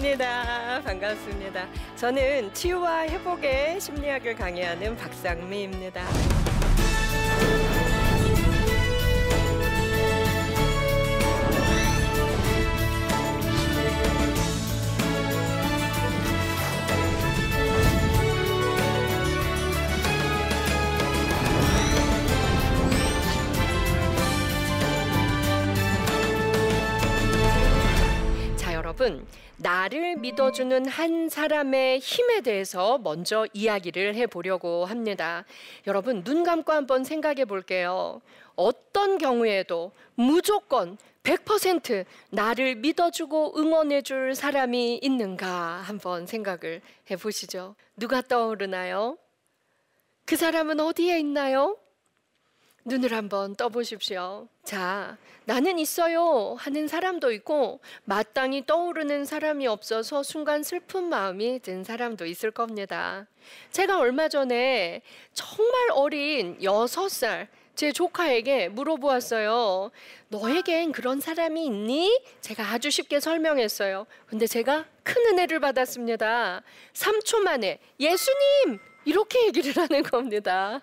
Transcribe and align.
반갑습니다. 0.00 0.80
반갑습니다. 0.82 1.68
저는 1.94 2.54
치유와 2.54 3.02
회복의 3.02 3.78
심리학을 3.78 4.34
강의하는 4.34 4.96
박상미입니다. 4.96 6.02
자, 28.56 28.72
여러분. 28.72 29.26
나를 29.60 30.16
믿어주는 30.16 30.86
한 30.86 31.28
사람의 31.28 31.98
힘에 31.98 32.40
대해서 32.40 32.96
먼저 32.98 33.46
이야기를 33.52 34.14
해보려고 34.14 34.86
합니다. 34.86 35.44
여러분, 35.86 36.24
눈 36.24 36.44
감고 36.44 36.72
한번 36.72 37.04
생각해 37.04 37.44
볼게요. 37.44 38.22
어떤 38.56 39.18
경우에도 39.18 39.92
무조건 40.14 40.96
100% 41.24 42.06
나를 42.30 42.76
믿어주고 42.76 43.58
응원해줄 43.58 44.34
사람이 44.34 45.00
있는가 45.02 45.82
한번 45.82 46.26
생각을 46.26 46.80
해보시죠. 47.10 47.74
누가 47.96 48.22
떠오르나요? 48.22 49.18
그 50.24 50.36
사람은 50.36 50.80
어디에 50.80 51.18
있나요? 51.18 51.76
눈을 52.84 53.12
한번 53.12 53.54
떠보십시오. 53.56 54.48
자, 54.64 55.18
나는 55.44 55.78
있어요 55.78 56.54
하는 56.58 56.88
사람도 56.88 57.32
있고 57.32 57.80
마땅히 58.04 58.64
떠오르는 58.66 59.24
사람이 59.24 59.66
없어서 59.66 60.22
순간 60.22 60.62
슬픈 60.62 61.04
마음이 61.04 61.60
든 61.60 61.84
사람도 61.84 62.26
있을 62.26 62.50
겁니다. 62.50 63.26
제가 63.70 63.98
얼마 63.98 64.28
전에 64.28 65.02
정말 65.34 65.90
어린 65.92 66.56
여섯 66.62 67.08
살제 67.08 67.92
조카에게 67.92 68.68
물어보았어요. 68.68 69.90
너에겐 70.28 70.92
그런 70.92 71.20
사람이 71.20 71.66
있니? 71.66 72.22
제가 72.40 72.70
아주 72.72 72.90
쉽게 72.90 73.20
설명했어요. 73.20 74.06
근데 74.26 74.46
제가 74.46 74.86
큰 75.02 75.26
은혜를 75.26 75.60
받았습니다. 75.60 76.62
3초 76.94 77.40
만에 77.40 77.78
예수님! 77.98 78.89
이렇게 79.04 79.46
얘기를 79.46 79.74
하는 79.76 80.02
겁니다. 80.02 80.80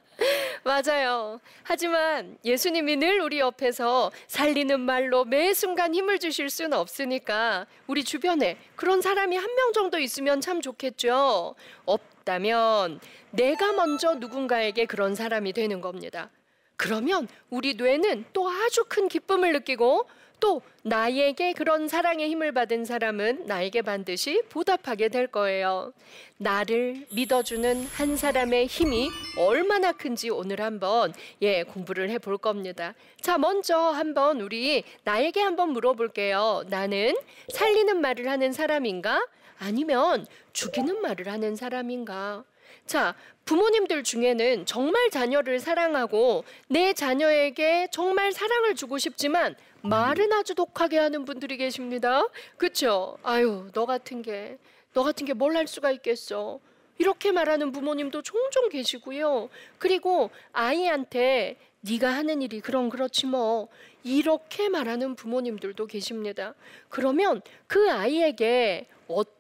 맞아요. 0.64 1.40
하지만 1.64 2.38
예수님이 2.44 2.96
늘 2.98 3.22
우리 3.22 3.40
옆에서 3.40 4.12
살리는 4.28 4.80
말로 4.80 5.24
매 5.24 5.54
순간 5.54 5.94
힘을 5.94 6.20
주실 6.20 6.50
수는 6.50 6.74
없으니까 6.74 7.68
우리 7.88 8.04
주변에 8.04 8.58
그런 8.76 9.02
사람이 9.02 9.36
한 9.38 9.48
명 9.56 9.74
정도 9.74 9.98
있으면 10.00 10.40
참 10.42 10.62
좋겠죠. 10.62 11.56
없다면 11.86 13.00
내가 13.32 13.74
먼저 13.74 14.16
누군가에게 14.16 14.86
그런 14.86 15.16
사람이 15.16 15.54
되는 15.54 15.82
겁니다. 15.82 16.30
그러면 16.78 17.28
우리 17.50 17.74
뇌는 17.74 18.26
또 18.34 18.50
아주 18.50 18.86
큰 18.88 19.08
기쁨을 19.08 19.52
느끼고 19.54 20.08
또 20.40 20.62
나에게 20.84 21.54
그런 21.54 21.88
사랑의 21.88 22.30
힘을 22.30 22.52
받은 22.52 22.86
사람은 22.86 23.48
나에게 23.48 23.82
반드시 23.82 24.44
보답하게 24.50 25.10
될 25.10 25.26
거예요. 25.26 25.92
나를 26.38 27.08
믿어주는 27.12 27.86
한 27.88 28.16
사람의 28.16 28.68
힘이 28.68 29.10
얼마나 29.38 29.92
큰지 29.92 30.30
오늘 30.30 30.62
한번 30.62 31.12
예 31.42 31.64
공부를 31.64 32.12
해볼 32.12 32.38
겁니다. 32.38 32.94
자 33.20 33.40
먼저 33.40 33.78
한번 33.78 34.40
우리 34.40 34.84
나에게 35.04 35.42
한번 35.42 35.72
물어볼게요. 35.72 36.66
나는 36.68 37.16
살리는 37.50 38.00
말을 38.00 38.30
하는 38.30 38.54
사람인가? 38.54 39.26
아니면 39.58 40.28
죽이는 40.54 41.02
말을 41.02 41.30
하는 41.30 41.56
사람인가? 41.56 42.44
자, 42.88 43.16
부모님들 43.46 44.04
중에는 44.04 44.66
정말 44.66 45.10
자녀를 45.10 45.60
사랑하고 45.60 46.46
내 46.70 46.94
자녀에게 46.94 47.90
정말 47.92 48.32
사랑을 48.32 48.76
주고 48.76 48.98
싶지만 48.98 49.56
말은 49.82 50.32
아주 50.34 50.56
독하게 50.56 50.98
하는 50.98 51.26
분들이 51.26 51.58
계십니다. 51.58 52.24
그렇죠? 52.58 53.18
아유, 53.24 53.70
너 53.74 53.86
같은 53.86 54.22
게, 54.22 54.58
너 54.94 55.04
같은 55.04 55.26
게 55.26 55.34
뭘 55.34 55.56
할 55.56 55.68
수가 55.68 55.92
있겠어. 55.92 56.60
이렇게 56.98 57.32
말하는 57.32 57.72
부모님도 57.72 58.22
종종 58.24 58.70
계시고요. 58.70 59.50
그리고 59.78 60.32
아이한테 60.52 61.58
네가 61.82 62.10
하는 62.10 62.42
일이 62.42 62.60
그럼 62.60 62.90
그렇지 62.90 63.28
뭐 63.28 63.68
이렇게 64.04 64.68
말하는 64.70 65.16
부모님들도 65.16 65.86
계십니다. 65.88 66.56
그러면 66.90 67.42
그 67.68 67.92
아이에게 67.92 68.88
어떤 69.08 69.37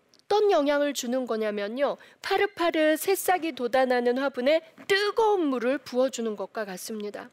영향을 0.51 0.93
주는 0.93 1.25
거냐면요. 1.25 1.97
파릇파릇 2.21 2.99
새싹이 2.99 3.53
돋아나는 3.53 4.17
화분에 4.17 4.61
뜨거운 4.87 5.45
물을 5.47 5.77
부어주는 5.77 6.35
것과 6.35 6.65
같습니다. 6.65 7.29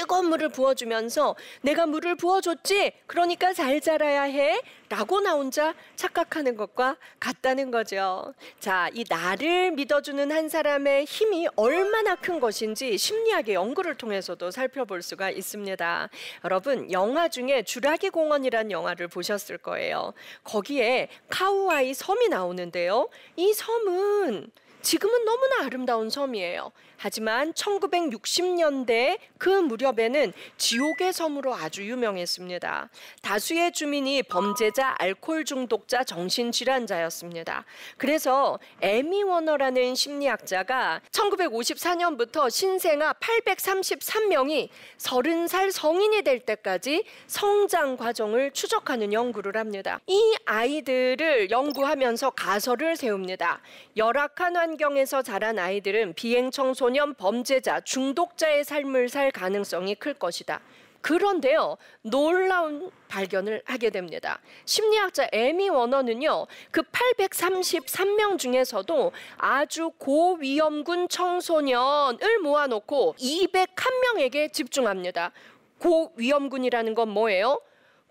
뜨거운 0.00 0.30
물을 0.30 0.48
부어주면서 0.48 1.36
내가 1.60 1.84
물을 1.84 2.14
부어줬지 2.14 2.92
그러니까 3.06 3.52
잘 3.52 3.82
자라야 3.82 4.22
해 4.22 4.58
라고 4.88 5.20
나 5.20 5.34
혼자 5.34 5.74
착각하는 5.94 6.56
것과 6.56 6.96
같다는 7.20 7.70
거죠. 7.70 8.32
자, 8.60 8.88
이 8.94 9.04
나를 9.06 9.72
믿어주는 9.72 10.32
한 10.32 10.48
사람의 10.48 11.04
힘이 11.04 11.48
얼마나 11.54 12.14
큰 12.14 12.40
것인지 12.40 12.96
심리학의 12.96 13.54
연구를 13.54 13.94
통해서도 13.96 14.50
살펴볼 14.50 15.02
수가 15.02 15.28
있습니다. 15.28 16.08
여러분, 16.44 16.90
영화 16.90 17.28
중에 17.28 17.62
주라기 17.62 18.08
공원이란 18.08 18.70
영화를 18.70 19.06
보셨을 19.06 19.58
거예요. 19.58 20.14
거기에 20.44 21.08
카우아이 21.28 21.92
섬이 21.92 22.28
나오는데요. 22.28 23.10
이 23.36 23.52
섬은 23.52 24.50
지금은 24.82 25.24
너무나 25.26 25.66
아름다운 25.66 26.08
섬이에요. 26.08 26.72
하지만 27.02 27.54
1960년대 27.54 29.16
그 29.38 29.48
무렵에는 29.48 30.34
지옥의 30.58 31.14
섬으로 31.14 31.54
아주 31.54 31.82
유명했습니다. 31.86 32.90
다수의 33.22 33.72
주민이 33.72 34.22
범죄자, 34.24 34.96
알코올 34.98 35.46
중독자, 35.46 36.04
정신질환자였습니다. 36.04 37.64
그래서 37.96 38.58
에미 38.82 39.22
워너라는 39.22 39.94
심리학자가 39.94 41.00
1954년부터 41.10 42.50
신생아 42.50 43.14
833명이 43.14 44.68
30살 44.98 45.72
성인이 45.72 46.20
될 46.20 46.40
때까지 46.40 47.04
성장 47.26 47.96
과정을 47.96 48.50
추적하는 48.50 49.14
연구를 49.14 49.56
합니다. 49.56 50.00
이 50.06 50.36
아이들을 50.44 51.50
연구하면서 51.50 52.28
가설을 52.32 52.96
세웁니다. 52.96 53.62
열악한 53.96 54.56
환경에서 54.56 55.22
자란 55.22 55.58
아이들은 55.58 56.12
비행 56.12 56.50
청소년, 56.50 56.89
범죄자, 57.16 57.80
중독자의 57.80 58.64
삶을 58.64 59.08
살 59.08 59.30
가능성이 59.30 59.94
클 59.94 60.14
것이다. 60.14 60.60
그런데요, 61.00 61.76
놀라운 62.02 62.90
발견을 63.08 63.62
하게 63.64 63.90
됩니다. 63.90 64.40
심리학자 64.66 65.28
에미 65.32 65.70
워너는요, 65.70 66.46
그 66.70 66.82
833명 66.82 68.38
중에서도 68.38 69.12
아주 69.38 69.90
고위험군 69.98 71.08
청소년을 71.08 72.40
모아놓고 72.42 73.14
201명에게 73.18 74.52
집중합니다. 74.52 75.32
고위험군이라는 75.78 76.94
건 76.94 77.08
뭐예요? 77.08 77.60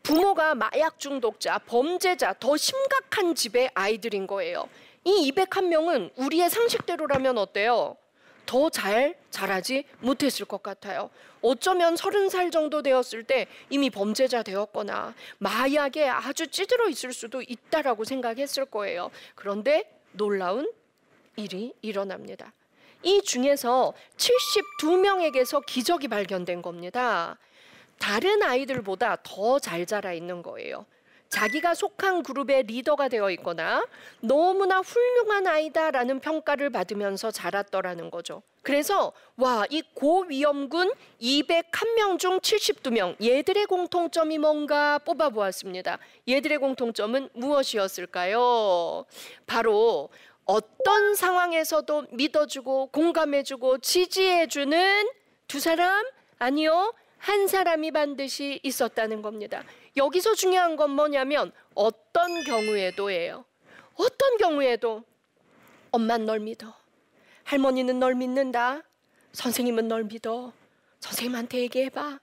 부모가 0.01 0.55
마약 0.55 0.97
중독자, 0.97 1.59
범죄자, 1.59 2.33
더 2.39 2.57
심각한 2.57 3.35
집의 3.35 3.69
아이들인 3.73 4.25
거예요. 4.25 4.67
이 5.03 5.31
201명은 5.31 6.11
우리의 6.17 6.49
상식대로라면 6.49 7.37
어때요? 7.37 7.95
더 8.49 8.67
잘 8.71 9.15
자라지 9.29 9.83
못했을 9.99 10.43
것 10.43 10.63
같아요. 10.63 11.11
어쩌면 11.43 11.95
서른 11.95 12.29
살 12.29 12.49
정도 12.49 12.81
되었을 12.81 13.23
때 13.23 13.45
이미 13.69 13.91
범죄자 13.91 14.41
되었거나 14.41 15.13
마약에 15.37 16.09
아주 16.09 16.47
찌들어 16.47 16.89
있을 16.89 17.13
수도 17.13 17.43
있다라고 17.43 18.05
생각했을 18.05 18.65
거예요. 18.65 19.11
그런데 19.35 19.87
놀라운 20.13 20.67
일이 21.35 21.73
일어납니다. 21.83 22.51
이 23.03 23.21
중에서 23.21 23.93
72명에게서 24.17 25.63
기적이 25.67 26.07
발견된 26.07 26.63
겁니다. 26.63 27.37
다른 27.99 28.41
아이들보다 28.41 29.17
더 29.21 29.59
잘 29.59 29.85
자라 29.85 30.11
있는 30.11 30.41
거예요. 30.41 30.87
자기가 31.29 31.75
속한 31.75 32.23
그룹의 32.23 32.63
리더가 32.63 33.07
되어 33.07 33.29
있거나 33.31 33.85
너무나 34.19 34.79
훌륭한 34.79 35.47
아이다라는 35.47 36.19
평가를 36.19 36.71
받으면서 36.71 37.31
자랐더라는 37.31 38.09
거죠. 38.09 38.41
그래서 38.63 39.13
와, 39.37 39.65
이 39.69 39.81
고위험군 39.93 40.91
201명 41.21 42.19
중 42.19 42.39
72명 42.39 43.15
얘들의 43.23 43.65
공통점이 43.67 44.37
뭔가 44.37 44.97
뽑아 44.99 45.29
보았습니다. 45.29 45.99
얘들의 46.27 46.57
공통점은 46.57 47.29
무엇이었을까요? 47.33 49.05
바로 49.45 50.09
어떤 50.45 51.15
상황에서도 51.15 52.07
믿어주고 52.11 52.87
공감해주고 52.87 53.77
지지해주는 53.77 55.09
두 55.47 55.59
사람 55.59 56.05
아니요 56.39 56.93
한 57.19 57.47
사람이 57.47 57.91
반드시 57.91 58.59
있었다는 58.63 59.21
겁니다. 59.21 59.63
여기서 59.97 60.35
중요한 60.35 60.75
건 60.75 60.91
뭐냐면 60.91 61.51
어떤 61.75 62.43
경우에도예요. 62.43 63.45
어떤 63.95 64.37
경우에도 64.37 65.03
엄만 65.91 66.25
널 66.25 66.39
믿어. 66.39 66.73
할머니는 67.43 67.99
널 67.99 68.15
믿는다. 68.15 68.83
선생님은 69.33 69.87
널 69.87 70.03
믿어. 70.03 70.53
선생님한테 70.99 71.59
얘기해봐. 71.59 72.19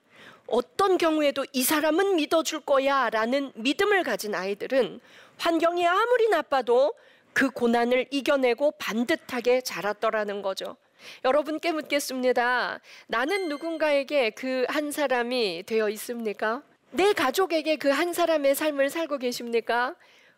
어떤 0.46 0.96
경우에도 0.96 1.44
이 1.52 1.62
사람은 1.64 2.16
믿어줄 2.16 2.60
거야 2.60 3.10
라는 3.10 3.52
믿음을 3.56 4.04
가진 4.04 4.34
아이들은 4.34 5.00
환경이 5.38 5.86
아무리 5.86 6.28
나빠도 6.28 6.94
그 7.32 7.50
고난을 7.50 8.06
이겨내고 8.10 8.72
반듯하게 8.78 9.60
자랐더라는 9.62 10.42
거죠. 10.42 10.76
여러분께 11.24 11.72
묻겠습니다. 11.72 12.80
나는 13.08 13.48
누군가에게 13.48 14.30
그 14.30 14.64
한 14.68 14.90
사람이 14.92 15.64
되어 15.66 15.88
있습니까? 15.90 16.62
내 16.96 17.12
가족에게 17.12 17.76
그 17.76 17.90
한 17.90 18.12
사람의 18.12 18.54
삶을 18.54 18.90
살고 18.90 19.18
계십니까? 19.18 19.94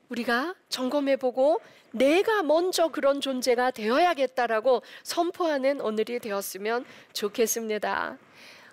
우리가 0.09 0.55
점검해 0.69 1.17
보고 1.17 1.61
내가 1.93 2.43
먼저 2.43 2.89
그런 2.89 3.21
존재가 3.21 3.73
되어야겠다라고 3.73 4.83
선포하는 5.03 5.81
오늘이 5.81 6.19
되었으면 6.21 6.85
좋겠습니다. 7.13 8.17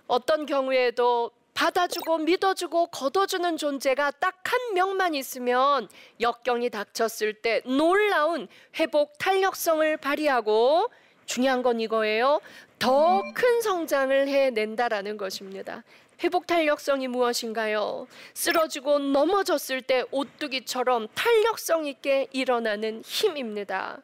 어떤 0.08 0.46
경우에도 0.46 1.32
받아주고 1.54 2.20
믿어주고 2.20 2.88
걷어주는 2.88 3.58
존재가 3.58 4.12
딱 4.20 4.36
한 4.46 4.74
명만 4.76 5.16
있으면 5.16 5.90
역경이 6.22 6.70
닥쳤을 6.70 7.34
때 7.34 7.62
놀라운 7.66 8.48
회복 8.80 9.18
탄력성을 9.18 9.98
발휘하고 9.98 10.90
중요한 11.26 11.62
건 11.64 11.80
이거예요. 11.82 12.40
더 12.80 13.22
큰 13.34 13.62
성장을 13.62 14.28
해낸다라는 14.28 15.18
것입니다. 15.18 15.84
회복 16.24 16.48
탄력성이 16.48 17.08
무엇인가요? 17.08 18.08
쓰러지고 18.34 19.00
넘어졌을 19.00 19.82
때 19.82 20.04
오뚜기처럼 20.12 21.08
탄력성 21.14 21.86
있게 21.88 22.28
일어나는 22.32 23.02
힘입니다. 23.06 24.02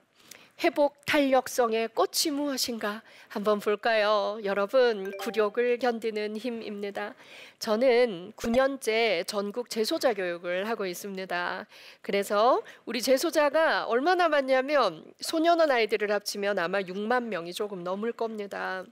회복 0.64 1.04
탄력성의 1.08 1.90
꽃이 1.96 2.32
무엇인가 2.34 3.02
한번 3.30 3.60
볼까요? 3.60 4.38
여러분, 4.44 5.12
굴욕을 5.18 5.80
견디는 5.80 6.38
힘입니다. 6.38 7.16
저는 7.58 8.34
9년째 8.36 9.26
전국 9.26 9.72
재소자 9.72 10.14
교육을 10.14 10.70
하고 10.70 10.86
있습니다. 10.86 11.66
그래서 12.02 12.62
우리 12.86 13.02
재소자가 13.02 13.86
얼마나 13.86 14.30
많냐면 14.30 15.04
소년원 15.20 15.72
아이들을 15.72 16.12
합치면 16.12 16.60
아마 16.60 16.80
6만 16.82 17.24
명이 17.24 17.54
조금 17.54 17.84
넘을 17.84 18.12
겁니다. 18.12 18.86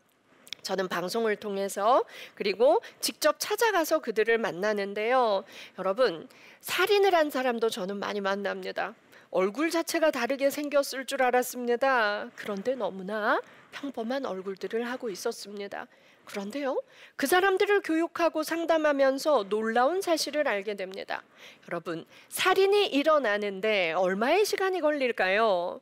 저는 0.70 0.88
방송을 0.88 1.36
통해서 1.38 2.04
그리고 2.36 2.80
직접 3.00 3.38
찾아가서 3.40 4.00
그들을 4.00 4.38
만나는데요. 4.38 5.44
여러분, 5.80 6.30
살인을 6.62 7.16
한 7.16 7.32
사람도 7.32 7.72
저는 7.72 7.98
많이 7.98 8.22
만납니다. 8.22 8.94
얼굴 9.32 9.72
자체가 9.72 10.12
다르게 10.12 10.52
생겼을 10.52 11.06
줄 11.06 11.24
알았습니다. 11.24 12.30
그런데 12.36 12.76
너무나 12.76 13.42
평범한 13.72 14.28
얼굴들을 14.28 14.84
하고 14.86 15.10
있었습니다. 15.10 15.88
그런데요, 16.26 16.80
그 17.16 17.26
사람들을 17.26 17.82
교육하고 17.82 18.44
상담하면서 18.44 19.46
놀라운 19.50 20.02
사실을 20.02 20.48
알게 20.48 20.76
됩니다. 20.76 21.24
여러분, 21.68 22.06
살인이 22.28 22.86
일어나는데 22.86 23.94
얼마의 23.94 24.46
시간이 24.46 24.82
걸릴까요? 24.82 25.82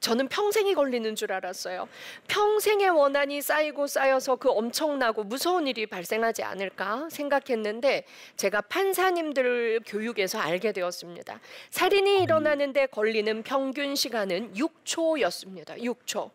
저는 0.00 0.28
평생이 0.28 0.74
걸리는 0.74 1.16
줄 1.16 1.32
알았어요. 1.32 1.88
평생의 2.28 2.90
원한이 2.90 3.42
쌓이고 3.42 3.86
쌓여서 3.86 4.36
그 4.36 4.50
엄청나고 4.50 5.24
무서운 5.24 5.66
일이 5.66 5.86
발생하지 5.86 6.42
않을까 6.42 7.08
생각했는데 7.10 8.04
제가 8.36 8.60
판사님들 8.62 9.80
교육에서 9.86 10.38
알게 10.38 10.72
되었습니다. 10.72 11.40
살인이 11.70 12.22
일어나는데 12.22 12.86
걸리는 12.86 13.42
평균 13.42 13.96
시간은 13.96 14.54
6초였습니다. 14.54 15.78
6초. 15.78 16.30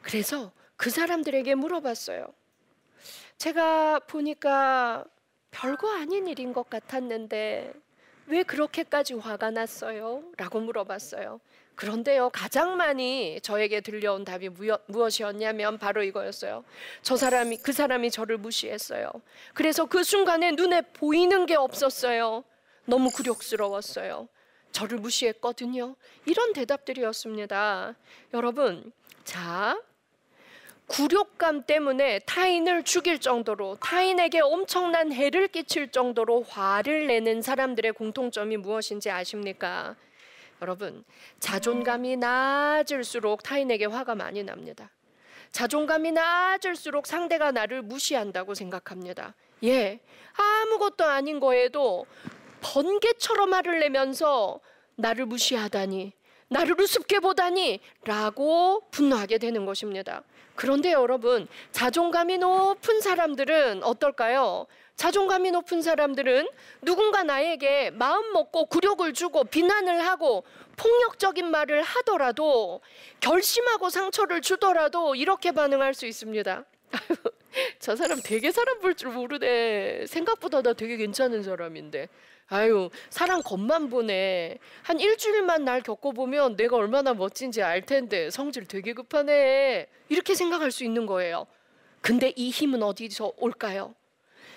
그래서 0.00 0.52
그 0.76 0.90
사람들에게 0.90 1.54
물어봤어요. 1.54 2.32
제가 3.38 4.00
보니까 4.00 5.04
별거 5.50 5.90
아닌 5.90 6.26
일인 6.26 6.52
것 6.52 6.68
같았는데 6.68 7.72
왜 8.26 8.42
그렇게까지 8.42 9.14
화가 9.14 9.50
났어요? 9.50 10.22
라고 10.36 10.60
물어봤어요. 10.60 11.40
그런데요, 11.74 12.30
가장 12.30 12.76
많이 12.76 13.40
저에게 13.42 13.80
들려온 13.80 14.24
답이 14.24 14.50
무엇이었냐면 14.86 15.78
바로 15.78 16.02
이거였어요. 16.04 16.64
저 17.02 17.16
사람이, 17.16 17.58
그 17.58 17.72
사람이 17.72 18.10
저를 18.12 18.38
무시했어요. 18.38 19.10
그래서 19.54 19.84
그 19.86 20.04
순간에 20.04 20.52
눈에 20.52 20.82
보이는 20.82 21.46
게 21.46 21.56
없었어요. 21.56 22.44
너무 22.84 23.10
굴욕스러웠어요. 23.10 24.28
저를 24.70 24.98
무시했거든요. 24.98 25.96
이런 26.26 26.52
대답들이었습니다. 26.52 27.94
여러분, 28.34 28.92
자, 29.24 29.80
굴욕감 30.86 31.64
때문에 31.64 32.20
타인을 32.20 32.84
죽일 32.84 33.18
정도로 33.18 33.76
타인에게 33.76 34.40
엄청난 34.40 35.12
해를 35.12 35.48
끼칠 35.48 35.90
정도로 35.90 36.42
화를 36.42 37.06
내는 37.06 37.42
사람들의 37.42 37.92
공통점이 37.92 38.58
무엇인지 38.58 39.10
아십니까? 39.10 39.96
여러분, 40.60 41.04
자존감이 41.40 42.16
낮을수록 42.16 43.42
타인에게 43.42 43.86
화가 43.86 44.14
많이 44.14 44.42
납니다. 44.42 44.90
자존감이 45.52 46.12
낮을수록 46.12 47.06
상대가 47.06 47.50
나를 47.50 47.82
무시한다고 47.82 48.54
생각합니다. 48.54 49.34
예, 49.62 50.00
아무것도 50.34 51.04
아닌 51.04 51.40
거에도 51.40 52.06
번개처럼 52.60 53.54
화를 53.54 53.80
내면서 53.80 54.60
나를 54.96 55.26
무시하다니, 55.26 56.12
나를 56.48 56.80
우습게 56.80 57.20
보다니 57.20 57.80
라고 58.04 58.82
분노하게 58.90 59.38
되는 59.38 59.64
것입니다. 59.64 60.22
그런데 60.54 60.92
여러분, 60.92 61.48
자존감이 61.72 62.38
높은 62.38 63.00
사람들은 63.00 63.82
어떨까요? 63.82 64.66
자존감이 64.96 65.50
높은 65.50 65.82
사람들은 65.82 66.48
누군가 66.82 67.24
나에게 67.24 67.90
마음 67.90 68.32
먹고 68.32 68.66
굴욕을 68.66 69.12
주고 69.12 69.42
비난을 69.44 70.06
하고 70.06 70.44
폭력적인 70.76 71.50
말을 71.50 71.82
하더라도 71.82 72.80
결심하고 73.20 73.90
상처를 73.90 74.40
주더라도 74.40 75.16
이렇게 75.16 75.50
반응할 75.50 75.94
수 75.94 76.06
있습니다. 76.06 76.64
저 77.80 77.96
사람 77.96 78.20
되게 78.22 78.52
사람 78.52 78.78
볼 78.80 78.94
줄 78.94 79.10
모르네. 79.10 80.06
생각보다 80.06 80.62
나 80.62 80.72
되게 80.72 80.96
괜찮은 80.96 81.42
사람인데. 81.42 82.08
아유, 82.48 82.90
사람 83.10 83.42
겉만 83.42 83.88
보네. 83.88 84.58
한 84.82 85.00
일주일만 85.00 85.64
날 85.64 85.82
겪어보면 85.82 86.56
내가 86.56 86.76
얼마나 86.76 87.14
멋진지 87.14 87.62
알 87.62 87.82
텐데 87.82 88.30
성질 88.30 88.66
되게 88.66 88.92
급하네. 88.92 89.86
이렇게 90.08 90.34
생각할 90.34 90.70
수 90.70 90.84
있는 90.84 91.06
거예요. 91.06 91.46
근데 92.00 92.32
이 92.36 92.50
힘은 92.50 92.82
어디서 92.82 93.32
올까요? 93.38 93.94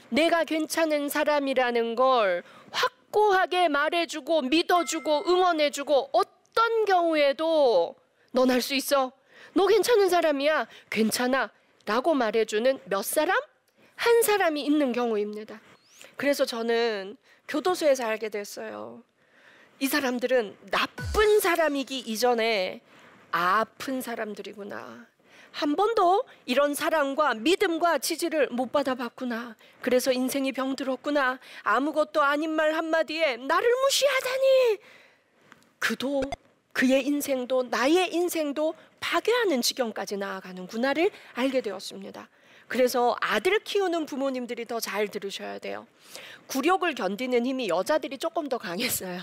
내가 0.09 0.43
괜찮은 0.43 1.09
사람이라는 1.09 1.95
걸 1.95 2.43
확고하게 2.71 3.69
말해주고 3.69 4.41
믿어주고 4.43 5.23
응원해주고 5.27 6.09
어떤 6.11 6.85
경우에도 6.85 7.95
넌 8.31 8.49
할 8.51 8.61
수 8.61 8.75
있어. 8.75 9.11
너 9.53 9.65
괜찮은 9.65 10.09
사람이야. 10.09 10.67
괜찮아. 10.89 11.49
라고 11.85 12.13
말해주는 12.13 12.79
몇 12.85 13.03
사람? 13.03 13.37
한 13.95 14.21
사람이 14.21 14.61
있는 14.63 14.91
경우입니다. 14.91 15.59
그래서 16.17 16.45
저는 16.45 17.17
교도소에서 17.47 18.05
알게 18.05 18.29
됐어요. 18.29 19.03
이 19.79 19.87
사람들은 19.87 20.57
나쁜 20.71 21.39
사람이기 21.39 21.99
이전에 21.99 22.81
아픈 23.31 24.01
사람들이구나. 24.01 25.07
한 25.51 25.75
번도 25.75 26.25
이런 26.45 26.75
사랑과 26.75 27.33
믿음과 27.33 27.99
지지를 27.99 28.47
못 28.49 28.71
받아봤구나. 28.71 29.55
그래서 29.81 30.11
인생이 30.11 30.51
병들었구나. 30.51 31.39
아무것도 31.63 32.21
아닌 32.21 32.51
말 32.51 32.73
한마디에 32.73 33.37
나를 33.37 33.69
무시하다니. 33.83 34.77
그도 35.79 36.21
그의 36.73 37.07
인생도 37.07 37.63
나의 37.63 38.13
인생도 38.13 38.75
파괴하는 38.99 39.61
지경까지 39.61 40.17
나아가는구나를 40.17 41.09
알게 41.33 41.61
되었습니다. 41.61 42.29
그래서 42.67 43.15
아들 43.21 43.59
키우는 43.59 44.05
부모님들이 44.05 44.65
더 44.65 44.79
잘 44.79 45.07
들으셔야 45.07 45.59
돼요. 45.59 45.87
굴욕을 46.47 46.95
견디는 46.95 47.45
힘이 47.45 47.67
여자들이 47.69 48.17
조금 48.17 48.47
더 48.49 48.57
강했어요. 48.57 49.21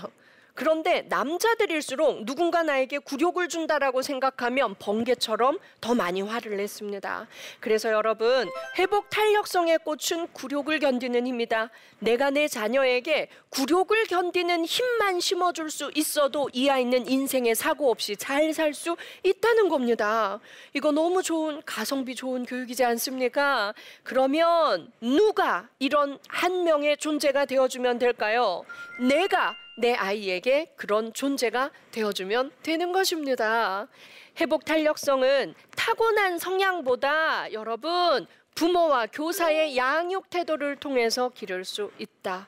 그런데 0.55 1.03
남자들일수록 1.09 2.25
누군가 2.25 2.63
나에게 2.63 2.97
굴욕을 2.99 3.49
준다라고 3.49 4.01
생각하면 4.01 4.75
번개처럼 4.79 5.59
더 5.81 5.93
많이 5.93 6.21
화를 6.21 6.57
냈습니다. 6.57 7.27
그래서 7.59 7.91
여러분, 7.91 8.49
회복 8.77 9.09
탄력성의 9.09 9.79
꽃은 9.79 10.29
굴욕을 10.31 10.79
견디는 10.79 11.27
힘이다. 11.27 11.69
내가 11.99 12.29
내 12.29 12.47
자녀에게 12.47 13.29
굴욕을 13.49 14.05
견디는 14.05 14.65
힘만 14.65 15.19
심어줄 15.19 15.69
수 15.69 15.91
있어도 15.93 16.49
이 16.53 16.69
아이는 16.69 17.07
인생에 17.07 17.53
사고 17.53 17.91
없이 17.91 18.15
잘 18.15 18.53
살 18.53 18.73
수 18.73 18.95
있다는 19.23 19.67
겁니다. 19.67 20.39
이거 20.73 20.91
너무 20.91 21.21
좋은 21.21 21.61
가성비 21.65 22.15
좋은 22.15 22.45
교육이지 22.45 22.85
않습니까? 22.85 23.73
그러면 24.03 24.91
누가 25.01 25.67
이런 25.79 26.17
한 26.29 26.63
명의 26.63 26.95
존재가 26.95 27.45
되어주면 27.45 27.99
될까요? 27.99 28.63
내가 28.99 29.55
내 29.77 29.93
아이에게 29.93 30.71
그런 30.75 31.13
존재가 31.13 31.71
되어주면 31.91 32.51
되는 32.63 32.91
것입니다. 32.91 33.87
회복 34.39 34.65
탄력성은 34.65 35.53
타고난 35.75 36.37
성향보다 36.39 37.51
여러분 37.51 38.25
부모와 38.55 39.07
교사의 39.07 39.75
양육 39.75 40.29
태도를 40.29 40.77
통해서 40.77 41.29
기를 41.29 41.65
수 41.65 41.91
있다. 41.97 42.47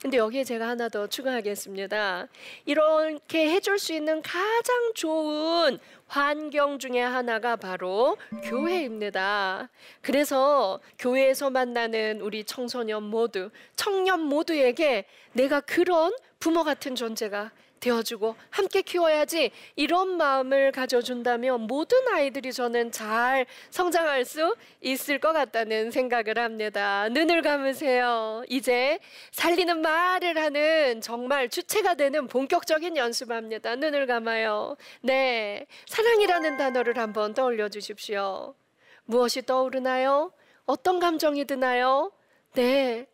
근데 0.00 0.16
여기에 0.16 0.44
제가 0.44 0.66
하나 0.66 0.88
더 0.88 1.06
추가하겠습니다. 1.06 2.26
이렇게 2.64 3.50
해줄 3.50 3.78
수 3.78 3.92
있는 3.92 4.22
가장 4.22 4.92
좋은 4.94 5.78
환경 6.06 6.78
중에 6.78 7.00
하나가 7.00 7.54
바로 7.56 8.16
교회입니다. 8.44 9.68
그래서 10.00 10.80
교회에서 10.98 11.50
만나는 11.50 12.22
우리 12.22 12.44
청소년 12.44 13.02
모두, 13.02 13.50
청년 13.76 14.20
모두에게 14.20 15.04
내가 15.34 15.60
그런 15.60 16.14
부모 16.40 16.64
같은 16.64 16.94
존재가 16.94 17.52
되어주고 17.80 18.34
함께 18.50 18.82
키워야지 18.82 19.50
이런 19.76 20.16
마음을 20.16 20.72
가져준다면 20.72 21.62
모든 21.62 22.08
아이들이 22.08 22.52
저는 22.52 22.92
잘 22.92 23.46
성장할 23.70 24.24
수 24.24 24.54
있을 24.80 25.18
것 25.18 25.32
같다는 25.32 25.90
생각을 25.90 26.38
합니다. 26.38 27.08
눈을 27.10 27.42
감으세요. 27.42 28.42
이제 28.48 28.98
살리는 29.32 29.80
말을 29.80 30.38
하는 30.38 31.00
정말 31.00 31.48
주체가 31.48 31.94
되는 31.94 32.26
본격적인 32.26 32.96
연습합니다. 32.96 33.76
눈을 33.76 34.06
감아요. 34.06 34.76
네. 35.02 35.66
사랑이라는 35.86 36.56
단어를 36.56 36.98
한번 36.98 37.34
떠올려 37.34 37.68
주십시오. 37.68 38.54
무엇이 39.04 39.42
떠오르나요? 39.42 40.32
어떤 40.66 41.00
감정이 41.00 41.44
드나요? 41.46 42.12
네. 42.52 43.06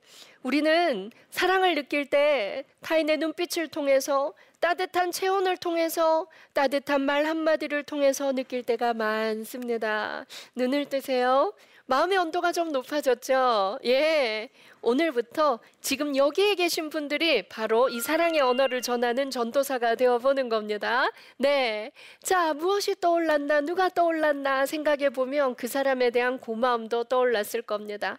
우리는 0.47 1.11
사랑을 1.31 1.75
느낄 1.75 2.07
때 2.09 2.63
타인의 2.83 3.17
눈빛을 3.17 3.67
통해서 3.67 4.33
따뜻한 4.61 5.11
체온을 5.11 5.57
통해서 5.57 6.29
따뜻한 6.53 7.01
말 7.01 7.27
한마디를 7.27 7.83
통해서 7.83 8.31
느낄 8.31 8.63
때가 8.63 8.95
많습니다. 8.95 10.25
눈을 10.55 10.85
뜨세요. 10.85 11.53
마음의 11.89 12.19
온도가 12.19 12.51
좀 12.51 12.73
높아졌죠? 12.73 13.79
예. 13.85 14.49
오늘부터 14.83 15.61
지금 15.81 16.17
여기에 16.17 16.57
계신 16.57 16.91
분들이 16.91 17.49
바로 17.49 17.89
이 17.89 18.01
사랑의 18.01 18.41
언어를 18.41 18.83
전하는 18.83 19.31
전도사가 19.31 19.95
되어보는 19.95 20.49
겁니다. 20.49 21.09
네. 21.37 21.93
자, 22.23 22.55
무엇이 22.55 22.97
떠올랐나, 23.01 23.61
누가 23.61 23.89
떠올랐나 23.89 24.67
생각해 24.67 25.11
보면 25.11 25.55
그 25.55 25.69
사람에 25.69 26.11
대한 26.11 26.41
고마움도 26.41 27.05
떠올랐을 27.05 27.63
겁니다. 27.63 28.19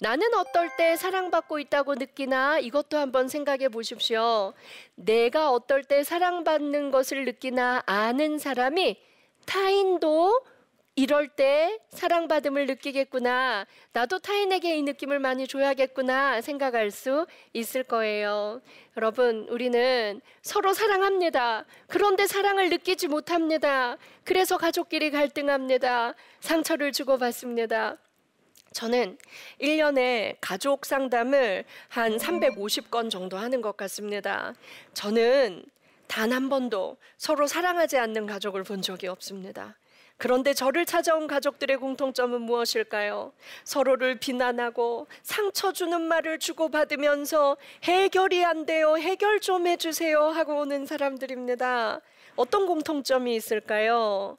나는 0.00 0.34
어떨 0.34 0.76
때 0.76 0.96
사랑받고 0.96 1.58
있다고 1.58 1.94
느끼나 1.94 2.58
이것도 2.58 2.98
한번 2.98 3.28
생각해 3.28 3.70
보십시오. 3.70 4.52
내가 4.94 5.50
어떨 5.50 5.84
때 5.84 6.04
사랑받는 6.04 6.90
것을 6.90 7.24
느끼나 7.24 7.82
아는 7.86 8.38
사람이 8.38 8.98
타인도 9.46 10.40
이럴 10.98 11.28
때 11.28 11.78
사랑받음을 11.90 12.64
느끼겠구나. 12.64 13.66
나도 13.92 14.18
타인에게 14.18 14.78
이 14.78 14.82
느낌을 14.82 15.18
많이 15.18 15.46
줘야겠구나 15.46 16.40
생각할 16.40 16.90
수 16.90 17.26
있을 17.52 17.82
거예요. 17.82 18.62
여러분, 18.96 19.46
우리는 19.50 20.22
서로 20.40 20.72
사랑합니다. 20.72 21.66
그런데 21.86 22.26
사랑을 22.26 22.70
느끼지 22.70 23.08
못합니다. 23.08 23.98
그래서 24.24 24.56
가족끼리 24.56 25.10
갈등합니다. 25.10 26.14
상처를 26.40 26.92
주고받습니다. 26.92 27.98
저는 28.72 29.18
1년에 29.60 30.36
가족 30.40 30.86
상담을 30.86 31.64
한 31.88 32.16
350건 32.16 33.10
정도 33.10 33.36
하는 33.36 33.60
것 33.60 33.76
같습니다. 33.76 34.54
저는 34.94 35.62
단 36.08 36.32
한 36.32 36.48
번도 36.48 36.96
서로 37.18 37.46
사랑하지 37.46 37.98
않는 37.98 38.26
가족을 38.26 38.62
본 38.62 38.80
적이 38.80 39.08
없습니다. 39.08 39.76
그런데 40.18 40.54
저를 40.54 40.86
찾아온 40.86 41.26
가족들의 41.26 41.76
공통점은 41.76 42.40
무엇일까요? 42.40 43.32
서로를 43.64 44.18
비난하고 44.18 45.06
상처 45.22 45.72
주는 45.72 46.00
말을 46.00 46.38
주고받으면서 46.38 47.56
해결이 47.84 48.44
안 48.44 48.64
돼요. 48.64 48.96
해결 48.96 49.40
좀 49.40 49.66
해주세요. 49.66 50.18
하고 50.20 50.60
오는 50.60 50.86
사람들입니다. 50.86 52.00
어떤 52.34 52.66
공통점이 52.66 53.34
있을까요? 53.34 54.38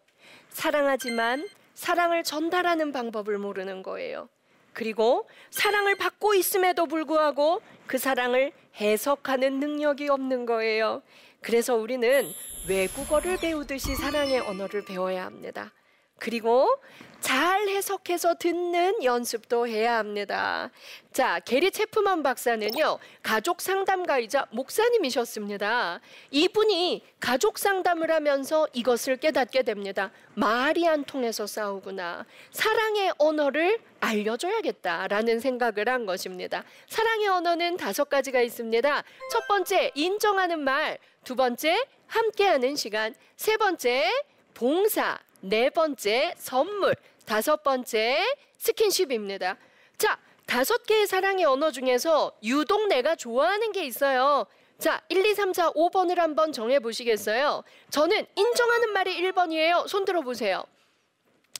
사랑하지만 0.49 1.47
사랑을 1.75 2.23
전달하는 2.23 2.91
방법을 2.91 3.37
모르는 3.37 3.83
거예요. 3.83 4.29
그리고 4.73 5.27
사랑을 5.51 5.95
받고 5.95 6.33
있음에도 6.35 6.85
불구하고 6.87 7.61
그 7.85 7.97
사랑을 7.97 8.51
해석하는 8.79 9.59
능력이 9.59 10.09
없는 10.09 10.45
거예요. 10.45 11.01
그래서 11.41 11.75
우리는 11.75 12.31
외국어를 12.67 13.37
배우듯이 13.37 13.95
사랑의 13.95 14.39
언어를 14.39 14.83
배워야 14.85 15.25
합니다. 15.25 15.71
그리고 16.19 16.79
잘 17.19 17.67
해석해서 17.67 18.35
듣는 18.35 19.03
연습도 19.03 19.67
해야 19.67 19.97
합니다. 19.97 20.69
자, 21.11 21.39
게리 21.39 21.71
체프만 21.71 22.21
박사는요, 22.21 22.99
가족 23.23 23.59
상담가이자 23.59 24.47
목사님이셨습니다. 24.51 25.99
이분이 26.29 27.03
가족 27.19 27.57
상담을 27.57 28.11
하면서 28.11 28.67
이것을 28.71 29.17
깨닫게 29.17 29.63
됩니다. 29.63 30.11
말이 30.35 30.87
안 30.87 31.03
통해서 31.03 31.47
싸우구나. 31.47 32.25
사랑의 32.51 33.13
언어를 33.17 33.79
알려줘야겠다라는 33.99 35.39
생각을 35.39 35.89
한 35.89 36.05
것입니다. 36.05 36.63
사랑의 36.87 37.27
언어는 37.27 37.77
다섯 37.77 38.09
가지가 38.09 38.41
있습니다. 38.41 39.03
첫 39.31 39.47
번째, 39.47 39.91
인정하는 39.95 40.59
말. 40.59 40.99
두 41.23 41.35
번째, 41.35 41.83
함께하는 42.05 42.75
시간. 42.75 43.15
세 43.35 43.57
번째, 43.57 44.07
봉사. 44.53 45.17
네 45.49 45.69
번째 45.69 46.33
선물, 46.37 46.93
다섯 47.25 47.63
번째 47.63 48.17
스킨십입니다. 48.57 49.55
자, 49.97 50.19
다섯 50.45 50.85
개의 50.85 51.07
사랑의 51.07 51.45
언어 51.45 51.71
중에서 51.71 52.33
유독 52.43 52.87
내가 52.87 53.15
좋아하는 53.15 53.71
게 53.71 53.85
있어요. 53.85 54.45
자, 54.77 55.01
1, 55.07 55.25
2, 55.25 55.33
3, 55.33 55.53
4, 55.53 55.71
5번을 55.71 56.17
한번 56.17 56.51
정해 56.51 56.79
보시겠어요? 56.79 57.63
저는 57.89 58.25
인정하는 58.35 58.91
말이 58.91 59.21
1번이에요. 59.21 59.87
손 59.87 60.03
들어 60.03 60.21
보세요. 60.21 60.65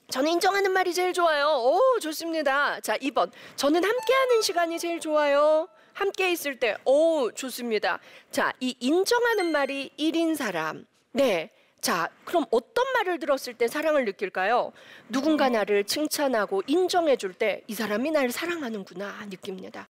저는 0.09 0.31
인정하는 0.33 0.71
말이 0.71 0.93
제일 0.93 1.13
좋아요. 1.13 1.47
오, 1.47 1.99
좋습니다. 1.99 2.81
자, 2.81 2.97
2번. 2.97 3.31
저는 3.55 3.83
함께하는 3.83 4.41
시간이 4.41 4.79
제일 4.79 4.99
좋아요. 4.99 5.69
함께 5.93 6.33
있을 6.33 6.59
때, 6.59 6.75
오, 6.83 7.31
좋습니다. 7.31 7.99
자, 8.31 8.51
이 8.59 8.75
인정하는 8.81 9.51
말이 9.51 9.91
1인 9.97 10.35
사람. 10.35 10.85
네. 11.13 11.51
자, 11.81 12.09
그럼 12.25 12.45
어떤 12.51 12.85
말을 12.93 13.19
들었을 13.19 13.53
때 13.53 13.67
사랑을 13.67 14.05
느낄까요? 14.05 14.71
누군가 15.09 15.47
나를 15.49 15.83
칭찬하고 15.83 16.63
인정해 16.67 17.15
줄 17.15 17.33
때 17.33 17.61
이 17.67 17.73
사람이 17.73 18.11
날 18.11 18.31
사랑하는구나 18.31 19.25
느낍니다. 19.29 19.87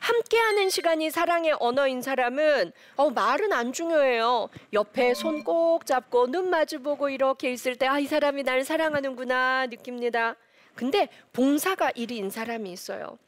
함께하는 0.00 0.70
시간이 0.70 1.10
사랑의 1.10 1.54
언어인 1.60 2.02
사람은 2.02 2.72
어, 2.96 3.10
말은 3.10 3.52
안 3.52 3.72
중요해요. 3.72 4.48
옆에 4.72 5.14
손 5.14 5.44
꼭 5.44 5.86
잡고 5.86 6.26
눈 6.28 6.50
마주보고 6.50 7.08
이렇게 7.10 7.52
있을 7.52 7.76
때 7.76 7.86
아, 7.86 7.98
이 7.98 8.06
사람이 8.06 8.42
날 8.42 8.64
사랑하는구나 8.64 9.66
느낍니다. 9.66 10.36
근데 10.74 11.08
봉사가 11.32 11.92
일인 11.94 12.30
사람이 12.30 12.70
있어요. 12.72 13.18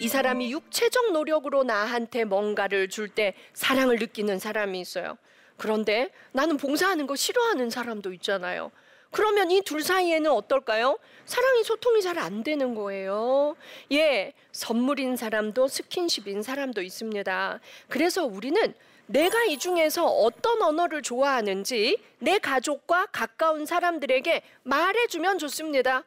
이 0.00 0.08
사람이 0.08 0.52
육체적 0.52 1.12
노력으로 1.12 1.64
나한테 1.64 2.24
뭔가를 2.24 2.88
줄 2.88 3.08
때 3.08 3.34
사랑을 3.52 3.96
느끼는 3.96 4.38
사람이 4.38 4.80
있어요. 4.80 5.16
그런데 5.56 6.10
나는 6.32 6.56
봉사하는 6.56 7.06
거 7.06 7.16
싫어하는 7.16 7.70
사람도 7.70 8.12
있잖아요. 8.14 8.70
그러면 9.10 9.50
이 9.52 9.62
둘 9.62 9.82
사이에는 9.82 10.28
어떨까요? 10.30 10.98
사랑이 11.24 11.62
소통이 11.62 12.02
잘 12.02 12.18
안 12.18 12.42
되는 12.42 12.74
거예요. 12.74 13.54
예, 13.92 14.32
선물인 14.50 15.16
사람도 15.16 15.68
스킨십인 15.68 16.42
사람도 16.42 16.82
있습니다. 16.82 17.60
그래서 17.88 18.24
우리는 18.24 18.74
내가 19.06 19.44
이 19.44 19.58
중에서 19.58 20.06
어떤 20.06 20.62
언어를 20.62 21.02
좋아하는지 21.02 21.98
내 22.18 22.38
가족과 22.38 23.06
가까운 23.12 23.66
사람들에게 23.66 24.42
말해주면 24.64 25.38
좋습니다. 25.38 26.02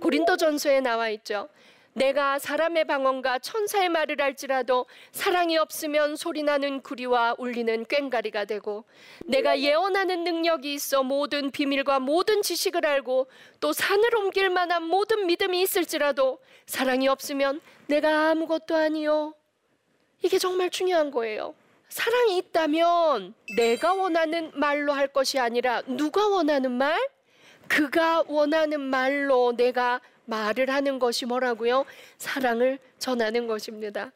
고린도전서에 0.00 0.80
나와 0.82 1.08
있죠. 1.10 1.48
내가 1.96 2.38
사람의 2.38 2.84
방언과 2.84 3.38
천사의 3.38 3.88
말을 3.88 4.20
할지라도 4.20 4.84
사랑이 5.12 5.56
없으면 5.56 6.16
소리나는 6.16 6.82
구리와 6.82 7.36
울리는 7.38 7.86
꽹가리가 7.86 8.44
되고 8.44 8.84
내가 9.24 9.58
예언하는 9.58 10.22
능력이 10.22 10.74
있어 10.74 11.02
모든 11.02 11.50
비밀과 11.50 12.00
모든 12.00 12.42
지식을 12.42 12.84
알고 12.84 13.28
또 13.60 13.72
산을 13.72 14.14
옮길 14.14 14.50
만한 14.50 14.82
모든 14.82 15.26
믿음이 15.26 15.62
있을지라도 15.62 16.38
사랑이 16.66 17.08
없으면 17.08 17.62
내가 17.86 18.28
아무것도 18.28 18.76
아니요. 18.76 19.34
이게 20.20 20.36
정말 20.36 20.68
중요한 20.68 21.10
거예요. 21.10 21.54
사랑이 21.88 22.36
있다면 22.36 23.32
내가 23.56 23.94
원하는 23.94 24.50
말로 24.54 24.92
할 24.92 25.08
것이 25.08 25.38
아니라 25.38 25.80
누가 25.86 26.28
원하는 26.28 26.72
말? 26.72 27.00
그가 27.68 28.22
원하는 28.26 28.80
말로 28.80 29.54
내가 29.56 30.02
말을 30.26 30.70
하는 30.70 30.98
것이 30.98 31.24
뭐라고요? 31.26 31.84
사랑을 32.18 32.78
전하는 32.98 33.46
것입니다. 33.46 34.12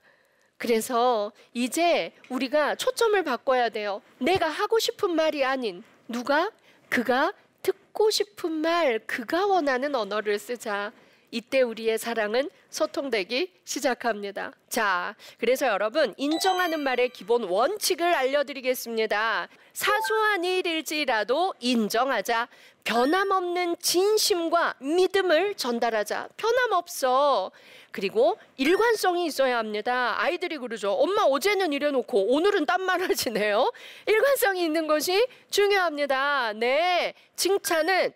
그래서 0.57 1.33
이제 1.55 2.13
우리가 2.29 2.75
초점을 2.75 3.23
바꿔야 3.23 3.71
돼요. 3.71 4.03
내가 4.19 4.49
하고 4.49 4.79
싶은 4.79 5.15
말이 5.17 5.45
아닌 5.45 5.83
누가 6.07 6.51
그가 6.91 7.33
듣고 7.63 8.11
싶은 8.11 8.53
말, 8.53 8.99
그가 9.07 9.47
원하는 9.47 9.95
언어를 9.95 10.39
쓰자. 10.39 10.93
이때 11.31 11.63
우리의 11.63 11.99
사랑은 11.99 12.51
소통되기 12.71 13.53
시작합니다. 13.65 14.53
자, 14.69 15.15
그래서 15.39 15.67
여러분 15.67 16.15
인정하는 16.17 16.81
말의 16.81 17.11
기본 17.11 17.45
원칙을 17.45 18.13
알려드리겠습니다. 18.13 19.49
사소한 19.73 20.45
일일지라도 20.45 21.55
인정하자. 21.61 22.49
변함없는 22.85 23.77
진심과 23.81 24.75
믿음을 24.81 25.55
전달하자. 25.55 26.29
변함없어. 26.37 27.51
그리고 27.93 28.39
일관성이 28.57 29.27
있어야 29.27 29.59
합니다. 29.59 30.15
아이들이 30.19 30.59
그러죠. 30.59 30.93
엄마 30.93 31.23
어제는 31.23 31.73
이래놓고 31.73 32.35
오늘은 32.35 32.67
딴 32.67 32.81
말 32.83 33.03
하시네요. 33.03 33.73
일관성이 34.07 34.65
있는 34.65 34.87
것이 34.87 35.27
중요합니다. 35.51 36.55
네. 36.55 37.15
칭찬은 37.37 38.13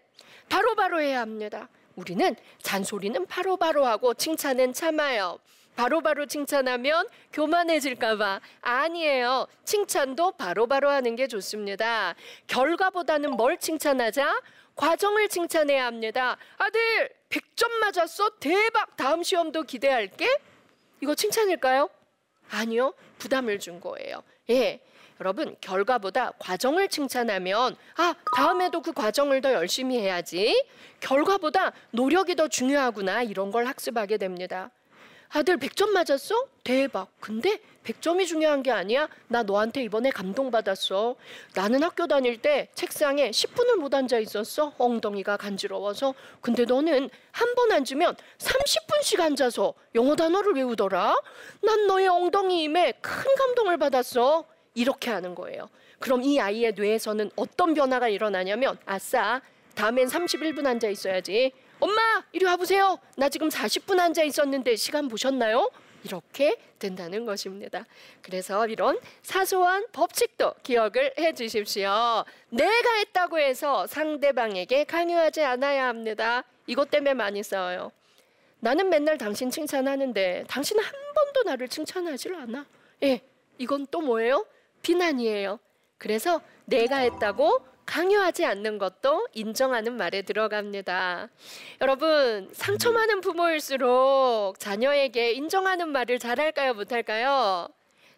바로바로 0.48 0.74
바로 0.74 1.00
해야 1.00 1.20
합니다. 1.20 1.68
우리는 1.96 2.34
잔소리는 2.62 3.26
바로바로 3.26 3.84
하고 3.86 4.14
칭찬은 4.14 4.72
참아요. 4.72 5.38
바로바로 5.76 6.00
바로 6.02 6.26
칭찬하면 6.26 7.08
교만해질까봐 7.32 8.40
아니에요. 8.60 9.46
칭찬도 9.64 10.32
바로바로 10.32 10.66
바로 10.66 10.90
하는 10.90 11.16
게 11.16 11.26
좋습니다. 11.26 12.14
결과보다는 12.46 13.32
뭘 13.32 13.58
칭찬하자? 13.58 14.40
과정을 14.76 15.28
칭찬해야 15.28 15.86
합니다. 15.86 16.36
아들 16.58 17.08
100점 17.30 17.70
맞았어? 17.80 18.30
대박! 18.40 18.96
다음 18.96 19.22
시험도 19.22 19.64
기대할게? 19.64 20.28
이거 21.00 21.14
칭찬일까요? 21.14 21.88
아니요. 22.50 22.94
부담을 23.18 23.58
준 23.58 23.80
거예요. 23.80 24.22
예. 24.50 24.80
여러분 25.20 25.56
결과보다 25.60 26.32
과정을 26.38 26.88
칭찬하면 26.88 27.76
아 27.96 28.14
다음에도 28.36 28.80
그 28.82 28.92
과정을 28.92 29.40
더 29.40 29.52
열심히 29.52 29.98
해야지 30.00 30.64
결과보다 31.00 31.72
노력이 31.90 32.34
더 32.36 32.48
중요하구나 32.48 33.22
이런 33.22 33.50
걸 33.50 33.66
학습하게 33.66 34.16
됩니다. 34.16 34.70
아들 35.36 35.56
100점 35.58 35.88
맞았어? 35.90 36.46
대박. 36.62 37.08
근데 37.18 37.58
100점이 37.84 38.24
중요한 38.24 38.62
게 38.62 38.70
아니야. 38.70 39.08
나 39.26 39.42
너한테 39.42 39.82
이번에 39.82 40.10
감동받았어. 40.10 41.16
나는 41.54 41.82
학교 41.82 42.06
다닐 42.06 42.40
때 42.40 42.68
책상에 42.74 43.30
10분을 43.30 43.76
못 43.76 43.92
앉아 43.94 44.18
있었어. 44.20 44.74
엉덩이가 44.78 45.36
간지러워서. 45.36 46.14
근데 46.40 46.64
너는 46.64 47.10
한 47.32 47.54
번 47.56 47.72
앉으면 47.72 48.16
30분씩 48.38 49.20
앉아서 49.20 49.74
영어 49.96 50.14
단어를 50.14 50.54
외우더라. 50.54 51.16
난 51.62 51.86
너의 51.88 52.06
엉덩이 52.06 52.62
임에 52.62 52.92
큰 53.00 53.34
감동을 53.34 53.76
받았어. 53.76 54.44
이렇게 54.74 55.10
하는 55.10 55.34
거예요. 55.34 55.68
그럼 55.98 56.22
이 56.22 56.38
아이의 56.40 56.74
뇌에서는 56.74 57.30
어떤 57.36 57.74
변화가 57.74 58.08
일어나냐면 58.08 58.78
아싸 58.84 59.40
다음엔 59.74 60.08
31분 60.08 60.66
앉아 60.66 60.88
있어야지. 60.88 61.52
엄마 61.80 62.00
이리 62.32 62.44
와보세요. 62.44 62.98
나 63.16 63.28
지금 63.28 63.48
40분 63.48 63.98
앉아 63.98 64.22
있었는데 64.24 64.76
시간 64.76 65.08
보셨나요? 65.08 65.70
이렇게 66.04 66.56
된다는 66.78 67.24
것입니다. 67.24 67.86
그래서 68.20 68.66
이런 68.68 68.98
사소한 69.22 69.86
법칙도 69.92 70.54
기억을 70.62 71.14
해 71.18 71.32
주십시오. 71.32 72.24
내가 72.50 72.94
했다고 72.98 73.38
해서 73.38 73.86
상대방에게 73.86 74.84
강요하지 74.84 75.42
않아야 75.42 75.88
합니다. 75.88 76.44
이것 76.66 76.90
때문에 76.90 77.14
많이 77.14 77.42
싸워요. 77.42 77.90
나는 78.60 78.88
맨날 78.88 79.18
당신 79.18 79.50
칭찬하는데 79.50 80.44
당신은 80.48 80.82
한 80.82 80.92
번도 81.14 81.42
나를 81.44 81.68
칭찬하질 81.68 82.34
않아. 82.34 82.66
예, 83.02 83.20
이건 83.58 83.86
또 83.90 84.00
뭐예요? 84.00 84.46
비난이에요. 84.84 85.58
그래서 85.98 86.40
내가 86.66 86.98
했다고 86.98 87.60
강요하지 87.86 88.44
않는 88.44 88.78
것도 88.78 89.26
인정하는 89.32 89.96
말에 89.96 90.22
들어갑니다. 90.22 91.28
여러분, 91.80 92.48
상처 92.52 92.92
많은 92.92 93.20
부모일수록 93.20 94.58
자녀에게 94.58 95.32
인정하는 95.32 95.88
말을 95.88 96.18
잘할까요, 96.18 96.74
못할까요? 96.74 97.68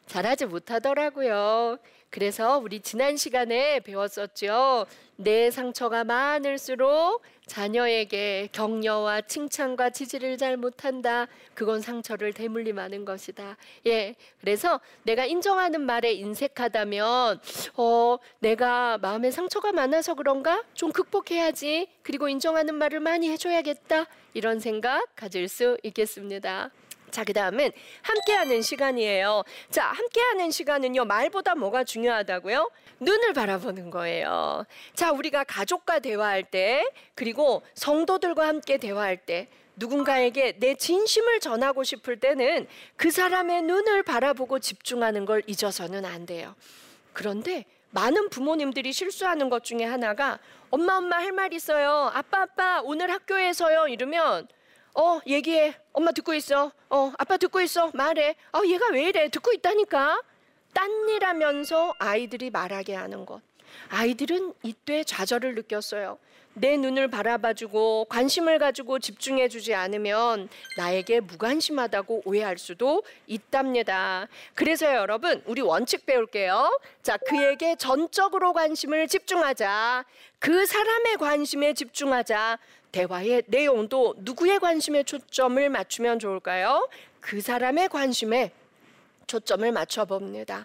잘하지 0.06 0.46
못하더라고요. 0.46 1.78
그래서 2.10 2.58
우리 2.58 2.80
지난 2.80 3.16
시간에 3.16 3.80
배웠었죠. 3.80 4.86
내 5.16 5.50
상처가 5.50 6.04
많을수록 6.04 7.22
자녀에게 7.46 8.48
격려와 8.52 9.22
칭찬과 9.22 9.90
지지를 9.90 10.36
잘 10.36 10.56
못한다. 10.56 11.26
그건 11.54 11.80
상처를 11.80 12.32
대물림하는 12.32 13.04
것이다. 13.04 13.56
예. 13.86 14.14
그래서 14.40 14.80
내가 15.04 15.24
인정하는 15.24 15.80
말에 15.80 16.12
인색하다면, 16.12 17.40
어, 17.76 18.18
내가 18.40 18.98
마음에 18.98 19.30
상처가 19.30 19.72
많아서 19.72 20.14
그런가? 20.14 20.62
좀 20.74 20.92
극복해야지. 20.92 21.88
그리고 22.02 22.28
인정하는 22.28 22.74
말을 22.74 23.00
많이 23.00 23.30
해줘야겠다. 23.30 24.06
이런 24.34 24.60
생각 24.60 25.14
가질 25.16 25.48
수 25.48 25.78
있겠습니다. 25.82 26.70
자, 27.16 27.24
그 27.24 27.32
다음은 27.32 27.72
함께하는 28.02 28.60
시간이에요. 28.60 29.42
자, 29.70 29.86
함께하는 29.86 30.50
시간은요, 30.50 31.06
말보다 31.06 31.54
뭐가 31.54 31.82
중요하다고요? 31.82 32.70
눈을 33.00 33.32
바라보는 33.32 33.88
거예요. 33.88 34.66
자, 34.92 35.12
우리가 35.12 35.44
가족과 35.44 36.00
대화할 36.00 36.44
때, 36.44 36.84
그리고 37.14 37.62
성도들과 37.72 38.46
함께 38.46 38.76
대화할 38.76 39.16
때, 39.16 39.48
누군가에게 39.76 40.58
내 40.58 40.74
진심을 40.74 41.40
전하고 41.40 41.84
싶을 41.84 42.20
때는 42.20 42.66
그 42.96 43.10
사람의 43.10 43.62
눈을 43.62 44.02
바라보고 44.02 44.58
집중하는 44.58 45.24
걸 45.24 45.42
잊어서는 45.46 46.04
안 46.04 46.26
돼요. 46.26 46.54
그런데 47.14 47.64
많은 47.92 48.28
부모님들이 48.28 48.92
실수하는 48.92 49.48
것 49.48 49.64
중에 49.64 49.84
하나가 49.84 50.38
엄마 50.68 50.96
엄마 50.96 51.16
할 51.16 51.32
말 51.32 51.54
있어요. 51.54 52.10
아빠 52.12 52.42
아빠 52.42 52.82
오늘 52.82 53.10
학교에서요 53.10 53.88
이러면 53.88 54.48
어 54.98 55.20
얘기해. 55.26 55.74
엄마 55.92 56.10
듣고 56.12 56.32
있어. 56.34 56.72
어 56.88 57.12
아빠 57.18 57.36
듣고 57.36 57.60
있어. 57.60 57.90
말해. 57.94 58.34
어 58.52 58.62
얘가 58.66 58.88
왜 58.90 59.08
이래? 59.08 59.28
듣고 59.28 59.52
있다니까. 59.52 60.22
딴일 60.72 61.24
하면서 61.24 61.94
아이들이 61.98 62.50
말하게 62.50 62.94
하는 62.94 63.26
것. 63.26 63.40
아이들은 63.90 64.54
이때 64.62 65.04
좌절을 65.04 65.54
느꼈어요. 65.54 66.18
내 66.58 66.78
눈을 66.78 67.08
바라봐주고 67.08 68.06
관심을 68.08 68.58
가지고 68.58 68.98
집중해주지 68.98 69.74
않으면 69.74 70.48
나에게 70.78 71.20
무관심하다고 71.20 72.22
오해할 72.24 72.56
수도 72.56 73.02
있답니다. 73.26 74.26
그래서 74.54 74.86
여러분, 74.94 75.42
우리 75.44 75.60
원칙 75.60 76.06
배울게요. 76.06 76.80
자, 77.02 77.18
그에게 77.18 77.76
전적으로 77.76 78.54
관심을 78.54 79.06
집중하자. 79.06 80.06
그 80.38 80.64
사람의 80.64 81.18
관심에 81.18 81.74
집중하자. 81.74 82.58
대화의 82.90 83.42
내용도 83.48 84.14
누구의 84.16 84.58
관심에 84.58 85.02
초점을 85.02 85.68
맞추면 85.68 86.18
좋을까요? 86.18 86.88
그 87.20 87.42
사람의 87.42 87.90
관심에 87.90 88.50
초점을 89.26 89.70
맞춰봅니다. 89.72 90.64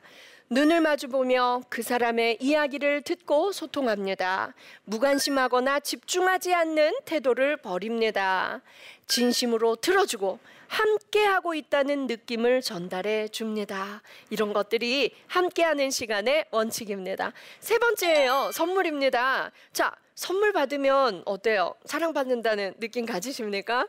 눈을 0.53 0.81
마주보며 0.81 1.61
그 1.69 1.81
사람의 1.81 2.39
이야기를 2.41 3.03
듣고 3.03 3.53
소통합니다. 3.53 4.53
무관심하거나 4.83 5.79
집중하지 5.79 6.53
않는 6.53 6.91
태도를 7.05 7.55
버립니다. 7.55 8.59
진심으로 9.07 9.77
들어주고 9.77 10.39
함께하고 10.67 11.53
있다는 11.53 12.05
느낌을 12.07 12.61
전달해 12.61 13.29
줍니다. 13.29 14.01
이런 14.29 14.51
것들이 14.51 15.15
함께하는 15.27 15.89
시간의 15.89 16.47
원칙입니다. 16.51 17.31
세 17.61 17.79
번째예요. 17.79 18.51
선물입니다. 18.53 19.51
자, 19.71 19.95
선물 20.15 20.51
받으면 20.51 21.23
어때요? 21.25 21.75
사랑받는다는 21.85 22.73
느낌 22.81 23.05
가지십니까? 23.05 23.87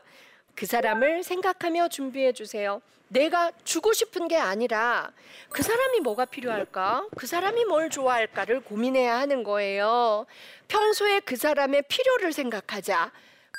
그 0.55 0.65
사람을 0.65 1.23
생각하며 1.23 1.89
준비해 1.89 2.31
주세요. 2.31 2.81
내가 3.07 3.51
주고 3.63 3.93
싶은 3.93 4.27
게 4.27 4.37
아니라 4.37 5.11
그 5.49 5.61
사람이 5.61 5.99
뭐가 5.99 6.25
필요할까? 6.25 7.07
그 7.15 7.27
사람이 7.27 7.65
뭘 7.65 7.89
좋아할까를 7.89 8.61
고민해야 8.61 9.19
하는 9.19 9.43
거예요. 9.43 10.25
평소에 10.67 11.19
그 11.21 11.35
사람의 11.35 11.83
필요를 11.87 12.33
생각하자. 12.33 13.11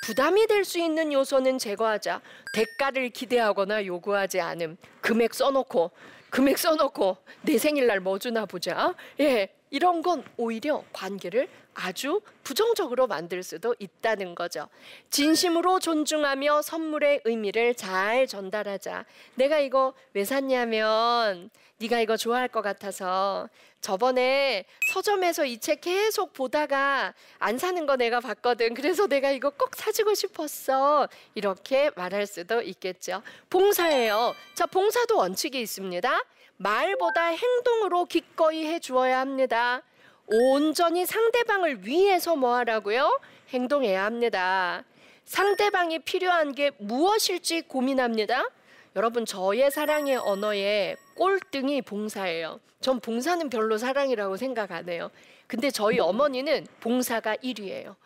부담이 0.06 0.46
될 0.48 0.64
수 0.64 0.78
있는 0.78 1.12
요소는 1.12 1.58
제거하자. 1.58 2.20
대가를 2.52 3.10
기대하거나 3.10 3.86
요구하지 3.86 4.40
않음. 4.40 4.76
금액 5.00 5.34
써놓고 5.34 5.92
금액 6.30 6.58
써놓고 6.58 7.16
내 7.42 7.56
생일날 7.58 8.00
뭐 8.00 8.18
주나 8.18 8.44
보자. 8.44 8.94
예, 9.20 9.48
이런 9.74 10.02
건 10.02 10.22
오히려 10.36 10.84
관계를 10.92 11.48
아주 11.74 12.20
부정적으로 12.44 13.08
만들 13.08 13.42
수도 13.42 13.74
있다는 13.80 14.36
거죠. 14.36 14.68
진심으로 15.10 15.80
존중하며 15.80 16.62
선물의 16.62 17.22
의미를 17.24 17.74
잘 17.74 18.28
전달하자. 18.28 19.04
내가 19.34 19.58
이거 19.58 19.92
왜 20.12 20.24
샀냐면 20.24 21.50
네가 21.78 21.98
이거 21.98 22.16
좋아할 22.16 22.46
것 22.46 22.62
같아서 22.62 23.48
저번에 23.80 24.64
서점에서 24.92 25.44
이 25.44 25.58
책 25.58 25.80
계속 25.80 26.32
보다가 26.34 27.12
안 27.40 27.58
사는 27.58 27.84
거 27.84 27.96
내가 27.96 28.20
봤거든. 28.20 28.74
그래서 28.74 29.08
내가 29.08 29.32
이거 29.32 29.50
꼭 29.50 29.74
사주고 29.74 30.14
싶었어. 30.14 31.08
이렇게 31.34 31.90
말할 31.96 32.28
수도 32.28 32.62
있겠죠. 32.62 33.22
봉사예요. 33.50 34.34
자, 34.54 34.66
봉사도 34.66 35.16
원칙이 35.16 35.60
있습니다. 35.60 36.22
말보다 36.56 37.26
행동으로 37.26 38.04
기꺼이 38.06 38.66
해 38.66 38.78
주어야 38.78 39.20
합니다. 39.20 39.82
온전히 40.26 41.04
상대방을 41.04 41.86
위해서 41.86 42.36
뭐 42.36 42.54
하라고요? 42.56 43.20
행동해야 43.50 44.04
합니다. 44.04 44.84
상대방이 45.24 46.00
필요한 46.00 46.54
게 46.54 46.70
무엇일지 46.78 47.62
고민합니다. 47.62 48.48
여러분 48.96 49.26
저의 49.26 49.70
사랑의 49.70 50.16
언어의 50.16 50.96
꼴등이 51.16 51.82
봉사예요. 51.82 52.60
전 52.80 53.00
봉사는 53.00 53.48
별로 53.50 53.76
사랑이라고 53.78 54.36
생각 54.36 54.70
안 54.72 54.88
해요. 54.88 55.10
근데 55.46 55.70
저희 55.70 55.98
어머니는 55.98 56.66
봉사가 56.80 57.36
1위예요. 57.36 57.96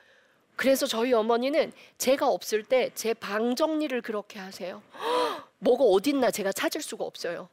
그래서 0.57 0.87
저희 0.87 1.13
어머니는 1.13 1.73
제가 1.99 2.27
없을 2.29 2.65
때 2.65 2.91
제 2.95 3.15
방 3.15 3.55
정리를 3.55 4.01
그렇게 4.03 4.39
하세요. 4.41 4.83
뭐가 5.59 5.85
어딨나 5.85 6.31
제가 6.31 6.53
찾을 6.53 6.83
수가 6.83 7.05
없어요. 7.05 7.49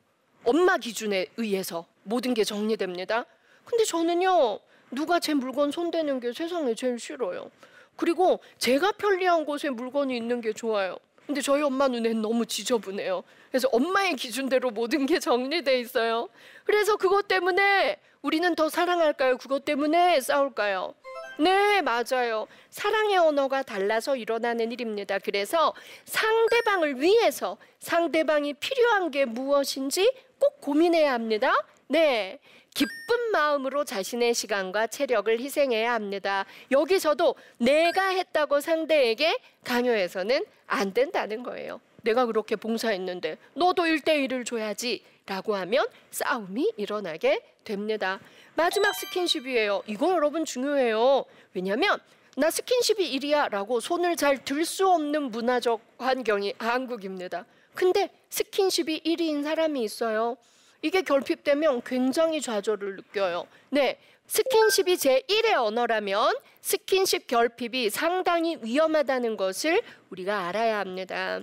엄마 0.46 0.78
기준에 0.78 1.28
의해서 1.38 1.86
모든 2.04 2.34
게 2.34 2.44
정리됩니다. 2.44 3.26
근데 3.66 3.84
저는요, 3.84 4.60
누가 4.92 5.20
제 5.20 5.34
물건 5.34 5.72
손대는 5.72 6.20
게 6.20 6.34
세상에 6.34 6.76
제일 6.76 7.00
싫어요. 7.00 7.50
그리고 7.96 8.40
제가 8.58 8.92
편리한 8.94 9.46
곳에 9.46 9.70
물건이 9.70 10.16
있는 10.16 10.42
게 10.42 10.54
좋아요. 10.54 10.98
근데 11.26 11.42
저희 11.42 11.64
엄마 11.64 11.88
눈엔 11.88 12.22
너무 12.22 12.46
지저분해요. 12.46 13.24
그래서 13.50 13.68
엄마의 13.72 14.16
기준대로 14.16 14.70
모든 14.70 15.08
게 15.08 15.18
정리돼 15.18 15.80
있어요. 15.80 16.30
그래서 16.64 16.98
그것 16.98 17.28
때문에 17.28 18.00
우리는 18.22 18.54
더 18.56 18.70
사랑할까요? 18.70 19.38
그것 19.38 19.66
때문에 19.66 20.22
싸울까요? 20.22 20.94
네, 21.40 21.82
맞아요. 21.82 22.48
사랑의 22.70 23.18
언어가 23.18 23.62
달라서 23.62 24.16
일어나는 24.16 24.72
일입니다. 24.72 25.20
그래서 25.20 25.74
상대방을 26.06 27.02
위해서 27.02 27.58
상대방이 27.80 28.54
필요한 28.54 29.12
게 29.12 29.26
무엇인지 29.26 30.12
꼭 30.40 30.62
고민해야 30.62 31.14
합니다. 31.14 31.54
네. 31.88 32.40
기쁜 32.74 33.32
마음으로 33.32 33.86
자신의 33.86 34.34
시간과 34.34 34.88
체력을 34.88 35.40
희생해야 35.40 35.94
합니다. 35.94 36.46
여기서도 36.72 37.36
내가 37.58 38.10
했다고 38.10 38.60
상대에게 38.60 39.38
강요해서는 39.64 40.46
안 40.68 40.94
된다는 40.94 41.42
거예요. 41.42 41.80
내가 42.02 42.26
그렇게 42.26 42.56
봉사했는데 42.58 43.38
너도 43.54 43.84
1대1을 43.84 44.46
줘야지 44.46 45.04
라고 45.26 45.56
하면 45.56 45.88
싸움이 46.12 46.74
일어나게 46.78 47.40
됩니다. 47.64 48.20
마지막 48.56 48.94
스킨십이에요. 48.94 49.84
이거 49.88 50.12
여러분 50.12 50.44
중요해요. 50.46 51.26
왜냐하면 51.54 51.98
나 52.38 52.52
스킨십이 52.52 53.18
1이야 53.18 53.50
라고 53.50 53.80
손을 53.80 54.18
잘 54.18 54.44
들 54.44 54.66
수 54.66 54.88
없는 54.90 55.32
문화적 55.32 55.80
환경이 55.98 56.56
한국입니다. 56.58 57.46
근데 57.76 58.10
스킨십이 58.30 59.02
1위인 59.04 59.44
사람이 59.44 59.84
있어요. 59.84 60.38
이게 60.82 61.02
결핍되면 61.02 61.82
굉장히 61.84 62.42
좌절을 62.42 62.96
느껴요. 62.96 63.46
네. 63.70 64.00
스킨십이 64.28 64.96
제1의 64.96 65.54
언어라면 65.54 66.36
스킨십 66.62 67.28
결핍이 67.28 67.92
상당히 67.92 68.58
위험하다는 68.62 69.38
것을 69.38 69.82
우리가 70.10 70.48
알아야 70.48 70.80
합니다. 70.80 71.42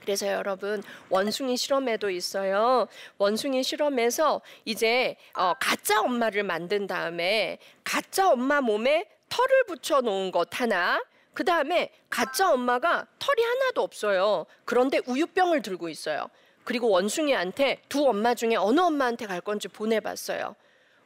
그래서 0.00 0.28
여러분 0.28 0.82
원숭이 1.08 1.56
실험에도 1.56 2.10
있어요. 2.10 2.86
원숭이 3.18 3.62
실험에서 3.62 4.42
이제 4.64 5.16
어, 5.32 5.54
가짜 5.58 6.00
엄마를 6.02 6.44
만든 6.44 6.86
다음에 6.86 7.58
가짜 7.82 8.30
엄마 8.30 8.60
몸에 8.60 9.06
털을 9.28 9.64
붙여 9.66 10.00
놓은 10.00 10.30
것 10.30 10.48
하나 10.52 11.02
그 11.34 11.44
다음에 11.44 11.90
가짜 12.08 12.50
엄마가 12.52 13.06
털이 13.18 13.42
하나도 13.42 13.82
없어요. 13.82 14.46
그런데 14.64 15.00
우유병을 15.06 15.62
들고 15.62 15.88
있어요. 15.88 16.30
그리고 16.62 16.88
원숭이한테 16.88 17.82
두 17.88 18.08
엄마 18.08 18.34
중에 18.34 18.56
어느 18.56 18.80
엄마한테 18.80 19.26
갈 19.26 19.40
건지 19.40 19.68
보내봤어요. 19.68 20.56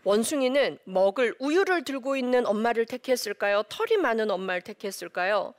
원숭이는 0.04 0.78
먹을 0.84 1.34
우유를 1.40 1.82
들고 1.82 2.16
있는 2.16 2.46
엄마를 2.46 2.86
택했을까요? 2.86 3.64
털이 3.68 3.96
많은 3.96 4.30
엄마를 4.30 4.62
택했을까요? 4.62 5.54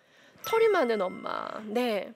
털이 0.46 0.70
많은 0.70 1.02
엄마. 1.02 1.48
네. 1.66 2.14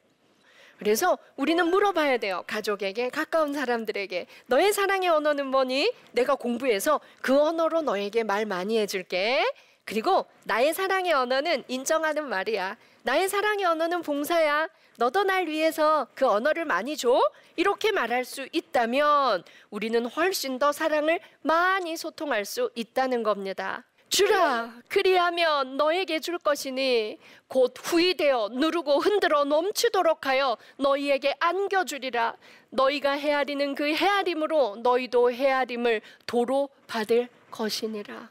그래서 0.79 1.17
우리는 1.35 1.65
물어봐야 1.67 2.17
돼요. 2.17 2.43
가족에게, 2.47 3.09
가까운 3.09 3.53
사람들에게. 3.53 4.27
너의 4.47 4.73
사랑의 4.73 5.09
언어는 5.09 5.47
뭐니? 5.47 5.93
내가 6.13 6.35
공부해서 6.35 6.99
그 7.21 7.39
언어로 7.39 7.81
너에게 7.81 8.23
말 8.23 8.45
많이 8.45 8.77
해줄게. 8.77 9.43
그리고 9.85 10.25
나의 10.45 10.73
사랑의 10.73 11.13
언어는 11.13 11.63
인정하는 11.67 12.27
말이야. 12.29 12.77
나의 13.03 13.27
사랑의 13.27 13.65
언어는 13.65 14.01
봉사야. 14.01 14.69
너도 14.97 15.23
날 15.23 15.47
위해서 15.47 16.07
그 16.15 16.27
언어를 16.27 16.65
많이 16.65 16.95
줘. 16.95 17.19
이렇게 17.55 17.91
말할 17.91 18.25
수 18.25 18.47
있다면 18.51 19.43
우리는 19.69 20.05
훨씬 20.05 20.57
더 20.57 20.71
사랑을 20.71 21.19
많이 21.41 21.97
소통할 21.97 22.45
수 22.45 22.71
있다는 22.75 23.23
겁니다. 23.23 23.83
주라 24.09 24.71
그리하면 24.89 25.75
너에게 25.75 26.19
줄 26.19 26.37
것이니 26.37 27.17
곧 27.47 27.73
후이되어 27.81 28.49
누르고 28.51 28.99
흔들어 28.99 29.43
넘치도록 29.43 30.27
하여 30.27 30.55
너희에게 30.77 31.33
안겨주리라 31.39 32.35
너희가 32.69 33.13
헤아리는 33.13 33.73
그 33.73 33.91
헤아림으로 33.91 34.75
너희도 34.83 35.31
헤아림을 35.31 36.01
도로 36.27 36.69
받을 36.85 37.27
것이니라 37.49 38.29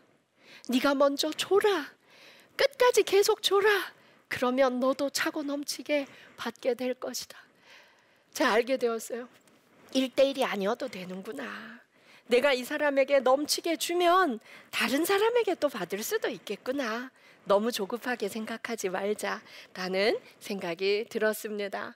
네가 0.68 0.94
먼저 0.94 1.30
줘라 1.30 1.90
끝까지 2.56 3.02
계속 3.02 3.42
줘라 3.42 3.68
그러면 4.28 4.80
너도 4.80 5.10
차고 5.10 5.42
넘치게 5.42 6.06
받게 6.36 6.74
될 6.74 6.94
것이다. 6.94 7.38
제가 8.32 8.52
알게 8.52 8.78
되었어요. 8.78 9.28
1대1이 9.92 10.42
아니어도 10.42 10.88
되는구나. 10.88 11.80
내가 12.26 12.54
이 12.54 12.64
사람에게 12.64 13.20
넘치게 13.20 13.76
주면 13.76 14.40
다른 14.70 15.04
사람에게 15.04 15.56
또 15.56 15.68
받을 15.68 16.02
수도 16.02 16.28
있겠구나. 16.28 17.10
너무 17.44 17.72
조급하게 17.72 18.28
생각하지 18.28 18.88
말자라는 18.88 20.18
생각이 20.40 21.06
들었습니다. 21.10 21.94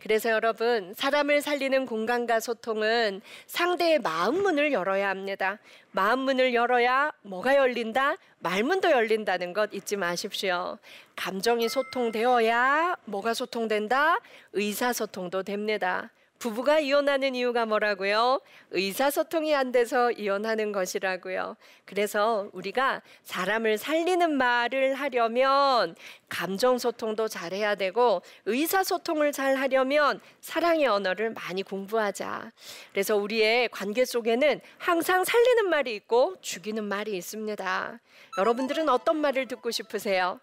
그래서 0.00 0.30
여러분, 0.30 0.92
사람을 0.94 1.40
살리는 1.40 1.86
공간과 1.86 2.40
소통은 2.40 3.22
상대의 3.46 4.00
마음 4.00 4.42
문을 4.42 4.72
열어야 4.72 5.08
합니다. 5.08 5.58
마음 5.92 6.20
문을 6.20 6.52
열어야 6.52 7.12
뭐가 7.22 7.56
열린다? 7.56 8.16
말문도 8.40 8.90
열린다는 8.90 9.52
것 9.54 9.72
잊지 9.72 9.96
마십시오. 9.96 10.78
감정이 11.16 11.68
소통되어야 11.68 12.96
뭐가 13.06 13.32
소통된다? 13.32 14.18
의사소통도 14.52 15.42
됩니다. 15.42 16.10
부부가 16.44 16.78
이혼하는 16.78 17.34
이유가 17.34 17.64
뭐라고요? 17.64 18.38
의사소통이 18.70 19.54
안 19.54 19.72
돼서 19.72 20.12
이혼하는 20.12 20.72
것이라고요. 20.72 21.56
그래서 21.86 22.50
우리가 22.52 23.00
사람을 23.22 23.78
살리는 23.78 24.30
말을 24.36 24.92
하려면 24.92 25.96
감정소통도 26.28 27.28
잘해야 27.28 27.76
되고 27.76 28.20
의사소통을 28.44 29.32
잘 29.32 29.56
하려면 29.56 30.20
사랑의 30.42 30.86
언어를 30.86 31.30
많이 31.30 31.62
공부하자. 31.62 32.52
그래서 32.92 33.16
우리의 33.16 33.70
관계 33.70 34.04
속에는 34.04 34.60
항상 34.76 35.24
살리는 35.24 35.70
말이 35.70 35.94
있고 35.94 36.36
죽이는 36.42 36.84
말이 36.84 37.16
있습니다. 37.16 37.98
여러분들은 38.36 38.90
어떤 38.90 39.16
말을 39.16 39.48
듣고 39.48 39.70
싶으세요? 39.70 40.38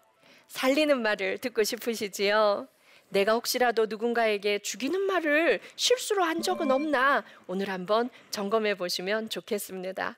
살리는 0.48 1.00
말을 1.00 1.38
듣고 1.38 1.62
싶으시지요? 1.62 2.66
내가 3.12 3.34
혹시라도 3.34 3.86
누군가에게 3.86 4.58
죽이는 4.60 5.00
말을 5.02 5.60
실수로 5.76 6.24
한 6.24 6.40
적은 6.40 6.70
없나 6.70 7.24
오늘 7.46 7.68
한번 7.68 8.08
점검해 8.30 8.76
보시면 8.76 9.28
좋겠습니다. 9.28 10.16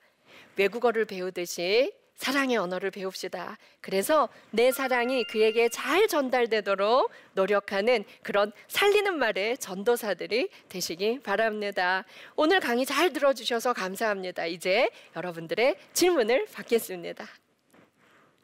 외국어를 0.56 1.04
배우듯이 1.04 1.92
사랑의 2.14 2.56
언어를 2.56 2.92
배웁시다. 2.92 3.58
그래서 3.80 4.28
내 4.52 4.70
사랑이 4.70 5.24
그에게 5.24 5.68
잘 5.68 6.06
전달되도록 6.06 7.10
노력하는 7.32 8.04
그런 8.22 8.52
살리는 8.68 9.18
말의 9.18 9.58
전도사들이 9.58 10.48
되시기 10.68 11.18
바랍니다. 11.18 12.04
오늘 12.36 12.60
강의 12.60 12.86
잘 12.86 13.12
들어주셔서 13.12 13.72
감사합니다. 13.72 14.46
이제 14.46 14.88
여러분들의 15.16 15.76
질문을 15.92 16.46
받겠습니다. 16.52 17.26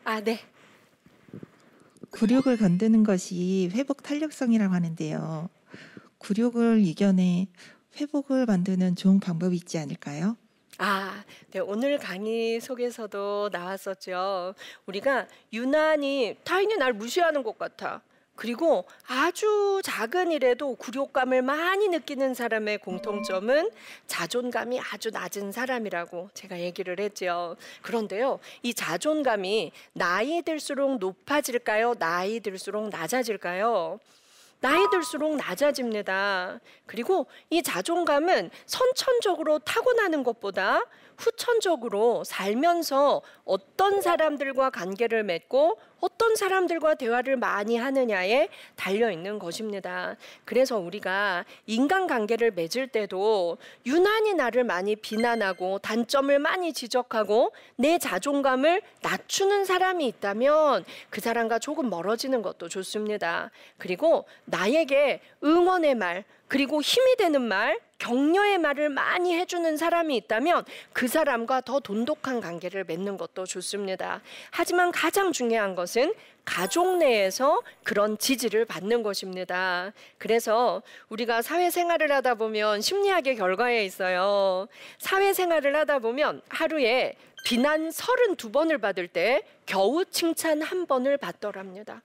아, 0.03 0.21
네. 0.21 0.41
굴욕을 2.11 2.57
건드는 2.57 3.05
것이 3.05 3.71
회복 3.73 4.03
탄력성이라고 4.03 4.75
하는데요. 4.75 5.49
굴욕을 6.19 6.81
이겨내 6.81 7.49
회복을 7.97 8.47
만드는 8.47 8.97
좋은 8.97 9.21
방법이 9.21 9.57
있지 9.57 9.79
않을까요? 9.79 10.37
아, 10.79 11.25
네, 11.51 11.61
오늘 11.61 11.99
강의 11.99 12.61
속에서도 12.61 13.51
나왔었죠. 13.53 14.55
우리가 14.87 15.27
유난히 15.53 16.37
타인이 16.45 16.77
날 16.77 16.93
무시하는 16.93 17.43
것 17.43 17.59
같아. 17.59 18.03
그리고 18.41 18.87
아주 19.07 19.83
작은 19.85 20.33
일에도 20.33 20.75
굴욕감을 20.75 21.43
많이 21.43 21.89
느끼는 21.89 22.33
사람의 22.33 22.79
공통점은 22.79 23.71
자존감이 24.07 24.81
아주 24.81 25.11
낮은 25.11 25.53
사람이라고 25.53 26.31
제가 26.33 26.59
얘기를 26.59 26.99
했죠. 26.99 27.57
그런데요, 27.83 28.41
이 28.63 28.73
자존감이 28.73 29.73
나이 29.93 30.41
들수록 30.41 30.97
높아질까요? 30.97 31.97
나이 31.99 32.41
들수록 32.41 32.89
낮아질까요? 32.89 34.01
나이 34.61 34.89
들수록 34.91 35.37
낮아집니다. 35.37 36.61
그리고 36.87 37.27
이 37.51 37.63
자존감은 37.63 38.49
선천적으로 38.65 39.59
타고나는 39.59 40.23
것보다 40.23 40.87
후천적으로 41.19 42.25
살면서 42.25 43.21
어떤 43.45 44.01
사람들과 44.01 44.71
관계를 44.71 45.25
맺고 45.25 45.79
어떤 46.01 46.37
사람들과 46.37 46.95
대화를 46.95 47.37
많이 47.37 47.77
하느냐에 47.77 48.49
달려 48.77 49.11
있는 49.11 49.39
것입니다. 49.39 50.17
그래서 50.45 50.79
우리가 50.79 51.45
인간관계를 51.67 52.53
맺을 52.53 52.89
때도 52.89 53.59
유난히 53.87 54.35
나를 54.35 54.65
많이 54.65 54.97
비난하고 54.97 55.79
단점을 55.79 56.39
많이 56.39 56.73
지적하고 56.73 57.53
내 57.77 57.99
자존감을 57.99 58.83
낮추는 59.03 59.65
사람이 59.65 60.07
있다면 60.07 60.85
그 61.11 61.21
사람과 61.21 61.59
조금 61.59 61.91
멀어지는 61.91 62.43
것도 62.43 62.69
좋습니다. 62.69 63.51
그리고 63.79 64.25
나에게 64.45 65.21
응원의 65.45 65.95
말, 65.95 66.25
그리고 66.49 66.81
힘이 66.81 67.17
되는 67.17 67.43
말, 67.43 67.79
격려의 68.01 68.59
말을 68.59 68.89
많이 68.89 69.35
해주는 69.37 69.77
사람이 69.77 70.17
있다면 70.17 70.65
그 70.93 71.07
사람과 71.07 71.61
더 71.61 71.79
돈독한 71.79 72.41
관계를 72.41 72.85
맺는 72.85 73.17
것도 73.17 73.45
좋습니다. 73.45 74.23
하지만 74.51 74.91
가장 74.91 75.33
중요한 75.33 75.75
것은 75.75 76.13
가족 76.45 76.97
내에서 76.97 77.63
그런 77.85 78.19
지지를 78.19 78.65
받는 78.65 79.03
것입니다. 79.03 79.93
그래서 80.19 80.83
우리가 81.11 81.43
사회생활을 81.43 82.11
하다 82.11 82.35
보면 82.35 82.81
심리학의 82.81 83.37
결과에 83.37 83.85
있어요. 83.85 84.67
사회생활을 84.99 85.77
하다 85.77 85.99
보면 86.01 86.41
하루에 86.49 87.15
비난 87.45 87.91
32번을 87.91 88.81
받을 88.81 89.09
때 89.09 89.43
겨우 89.67 90.05
칭찬 90.07 90.63
한 90.63 90.87
번을 90.87 91.19
받더랍니다. 91.19 92.03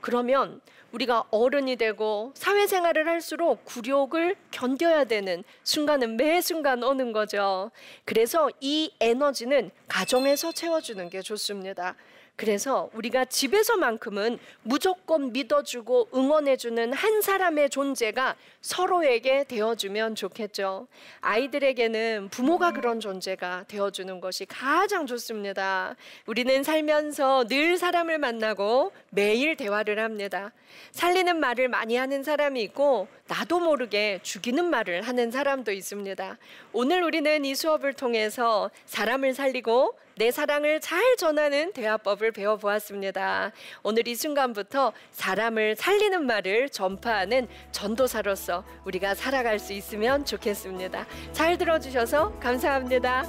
그러면 0.00 0.60
우리가 0.94 1.24
어른이 1.32 1.76
되고 1.76 2.32
사회생활을 2.36 3.08
할수록 3.08 3.64
굴욕을 3.64 4.36
견뎌야 4.52 5.04
되는 5.04 5.42
순간은 5.64 6.16
매 6.16 6.40
순간 6.40 6.82
오는 6.84 7.12
거죠. 7.12 7.70
그래서 8.04 8.48
이 8.60 8.92
에너지는 9.00 9.72
가정에서 9.88 10.52
채워주는 10.52 11.08
게 11.10 11.20
좋습니다. 11.20 11.96
그래서 12.36 12.90
우리가 12.94 13.26
집에서만큼은 13.26 14.38
무조건 14.62 15.32
믿어주고 15.32 16.08
응원해주는 16.12 16.92
한 16.92 17.22
사람의 17.22 17.70
존재가 17.70 18.34
서로에게 18.60 19.44
되어주면 19.44 20.16
좋겠죠. 20.16 20.88
아이들에게는 21.20 22.30
부모가 22.30 22.72
그런 22.72 22.98
존재가 22.98 23.66
되어주는 23.68 24.20
것이 24.20 24.46
가장 24.46 25.06
좋습니다. 25.06 25.94
우리는 26.26 26.64
살면서 26.64 27.46
늘 27.46 27.76
사람을 27.76 28.18
만나고 28.18 28.90
매일 29.10 29.56
대화를 29.56 30.00
합니다. 30.00 30.50
살리는 30.90 31.38
말을 31.38 31.68
많이 31.68 31.96
하는 31.96 32.24
사람이 32.24 32.60
있고 32.62 33.06
나도 33.26 33.58
모르게 33.58 34.20
죽이는 34.22 34.66
말을 34.66 35.02
하는 35.02 35.30
사람도 35.30 35.72
있습니다. 35.72 36.36
오늘 36.72 37.02
우리는 37.02 37.44
이 37.44 37.54
수업을 37.54 37.94
통해서 37.94 38.70
사람을 38.84 39.34
살리고 39.34 39.98
내 40.16 40.30
사랑을 40.30 40.80
잘 40.80 41.16
전하는 41.16 41.72
대화법을 41.72 42.32
배워보았습니다. 42.32 43.52
오늘 43.82 44.06
이 44.06 44.14
순간부터 44.14 44.92
사람을 45.10 45.74
살리는 45.76 46.24
말을 46.24 46.68
전파하는 46.68 47.48
전도사로서 47.72 48.64
우리가 48.84 49.14
살아갈 49.14 49.58
수 49.58 49.72
있으면 49.72 50.24
좋겠습니다. 50.24 51.06
잘 51.32 51.58
들어주셔서 51.58 52.38
감사합니다. 52.38 53.24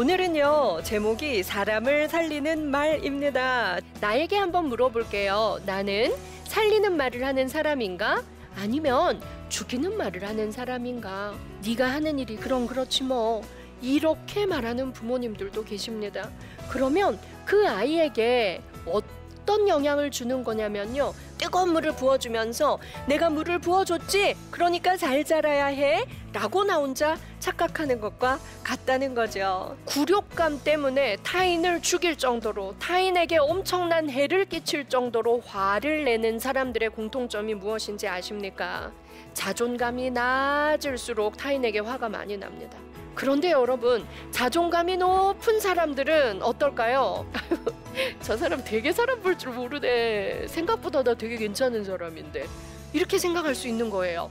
오늘은요, 0.00 0.80
제목이 0.82 1.42
사람을 1.42 2.08
살리는 2.08 2.70
말입니다. 2.70 3.80
나에게 4.00 4.34
한번 4.34 4.70
물어볼게요. 4.70 5.60
나는 5.66 6.14
살리는 6.44 6.96
말을 6.96 7.22
하는 7.22 7.48
사람인가? 7.48 8.22
아니면 8.56 9.20
죽이는 9.50 9.98
말을 9.98 10.26
하는 10.26 10.52
사람인가? 10.52 11.34
네가 11.66 11.86
하는 11.86 12.18
일이 12.18 12.36
그럼 12.36 12.66
그렇지 12.66 13.02
뭐. 13.02 13.42
이렇게 13.82 14.46
말하는 14.46 14.94
부모님들도 14.94 15.64
계십니다. 15.64 16.30
그러면 16.70 17.18
그 17.44 17.68
아이에게 17.68 18.62
어떤 18.86 19.19
영향을 19.68 20.10
주는 20.10 20.42
거냐면요. 20.44 21.12
뜨거운 21.38 21.72
물을 21.72 21.94
부어주면서 21.94 22.78
내가 23.06 23.30
물을 23.30 23.58
부어줬지? 23.58 24.36
그러니까 24.50 24.96
잘 24.96 25.24
자라야 25.24 25.66
해. 25.66 26.04
라고 26.32 26.64
나 26.64 26.76
혼자 26.76 27.16
착각하는 27.40 28.00
것과 28.00 28.38
같다는 28.62 29.14
거죠. 29.14 29.76
굴욕감 29.86 30.62
때문에 30.62 31.16
타인을 31.24 31.82
죽일 31.82 32.16
정도로 32.16 32.76
타인에게 32.78 33.38
엄청난 33.38 34.08
해를 34.10 34.44
끼칠 34.44 34.88
정도로 34.88 35.40
화를 35.44 36.04
내는 36.04 36.38
사람들의 36.38 36.90
공통점이 36.90 37.54
무엇인지 37.54 38.06
아십니까? 38.06 38.92
자존감이 39.34 40.10
낮을수록 40.10 41.36
타인에게 41.36 41.80
화가 41.80 42.08
많이 42.08 42.36
납니다. 42.36 42.78
그런데 43.20 43.50
여러분, 43.50 44.06
자존감이 44.30 44.96
높은 44.96 45.60
사람들은 45.60 46.40
어떨까요? 46.42 47.26
저 48.22 48.34
사람 48.34 48.64
되게 48.64 48.92
사람 48.92 49.20
볼 49.20 49.36
줄 49.36 49.52
모르네. 49.52 50.46
생각보다 50.48 51.02
나 51.02 51.12
되게 51.12 51.36
괜찮은 51.36 51.84
사람인데. 51.84 52.46
이렇게 52.94 53.18
생각할 53.18 53.54
수 53.54 53.68
있는 53.68 53.90
거예요. 53.90 54.30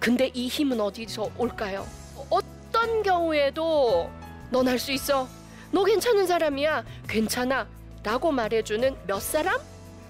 근데 0.00 0.32
이 0.34 0.48
힘은 0.48 0.80
어디서 0.80 1.30
올까요? 1.38 1.86
어떤 2.28 3.04
경우에도 3.04 4.10
넌 4.50 4.66
할 4.66 4.80
수 4.80 4.90
있어. 4.90 5.28
너 5.70 5.84
괜찮은 5.84 6.26
사람이야. 6.26 6.84
괜찮아. 7.06 7.68
라고 8.02 8.32
말해주는 8.32 8.96
몇 9.06 9.22
사람? 9.22 9.60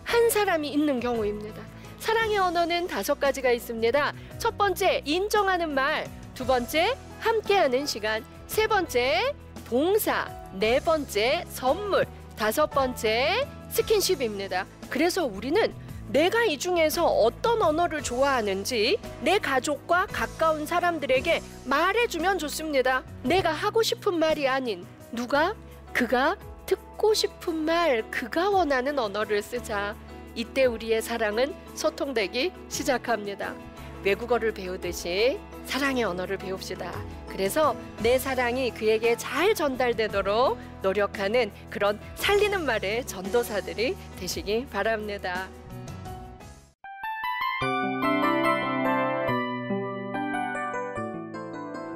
한 0.02 0.30
사람이 0.30 0.66
있는 0.70 0.98
경우입니다. 0.98 1.60
사랑의 1.98 2.38
언어는 2.38 2.86
다섯 2.86 3.20
가지가 3.20 3.50
있습니다. 3.50 4.14
첫 4.38 4.56
번째, 4.56 5.02
인정하는 5.04 5.74
말. 5.74 6.06
두 6.34 6.44
번째, 6.44 6.96
함께하는 7.20 7.86
시간. 7.86 8.24
세 8.48 8.66
번째, 8.66 9.34
봉사. 9.66 10.28
네 10.54 10.80
번째, 10.80 11.44
선물. 11.48 12.06
다섯 12.36 12.66
번째, 12.66 13.46
스킨십입니다. 13.70 14.66
그래서 14.90 15.24
우리는 15.24 15.72
내가 16.08 16.44
이 16.44 16.58
중에서 16.58 17.06
어떤 17.06 17.62
언어를 17.62 18.02
좋아하는지 18.02 18.98
내 19.22 19.38
가족과 19.38 20.06
가까운 20.06 20.66
사람들에게 20.66 21.40
말해주면 21.66 22.38
좋습니다. 22.40 23.04
내가 23.22 23.52
하고 23.52 23.82
싶은 23.82 24.18
말이 24.18 24.48
아닌 24.48 24.84
누가 25.12 25.54
그가 25.92 26.36
듣고 26.66 27.14
싶은 27.14 27.54
말 27.54 28.10
그가 28.10 28.50
원하는 28.50 28.98
언어를 28.98 29.40
쓰자. 29.40 29.94
이때 30.34 30.64
우리의 30.64 31.00
사랑은 31.00 31.54
소통되기 31.76 32.52
시작합니다. 32.68 33.54
외국어를 34.02 34.52
배우듯이 34.52 35.38
사랑의 35.64 36.04
언어를 36.04 36.36
배웁시다. 36.36 36.92
그래서 37.28 37.74
내 38.02 38.18
사랑이 38.18 38.70
그에게 38.70 39.16
잘 39.16 39.54
전달되도록 39.54 40.58
노력하는 40.82 41.50
그런 41.70 41.98
살리는 42.14 42.64
말의 42.64 43.06
전도사들이 43.06 43.96
되시기 44.20 44.66
바랍니다. 44.66 45.48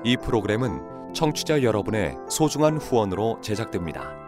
이 0.05 0.17
프로그램은 0.17 1.13
청취자 1.15 1.63
여러분의 1.63 2.17
소중한 2.29 2.79
후원으로 2.79 3.41
제작됩니다. 3.43 4.28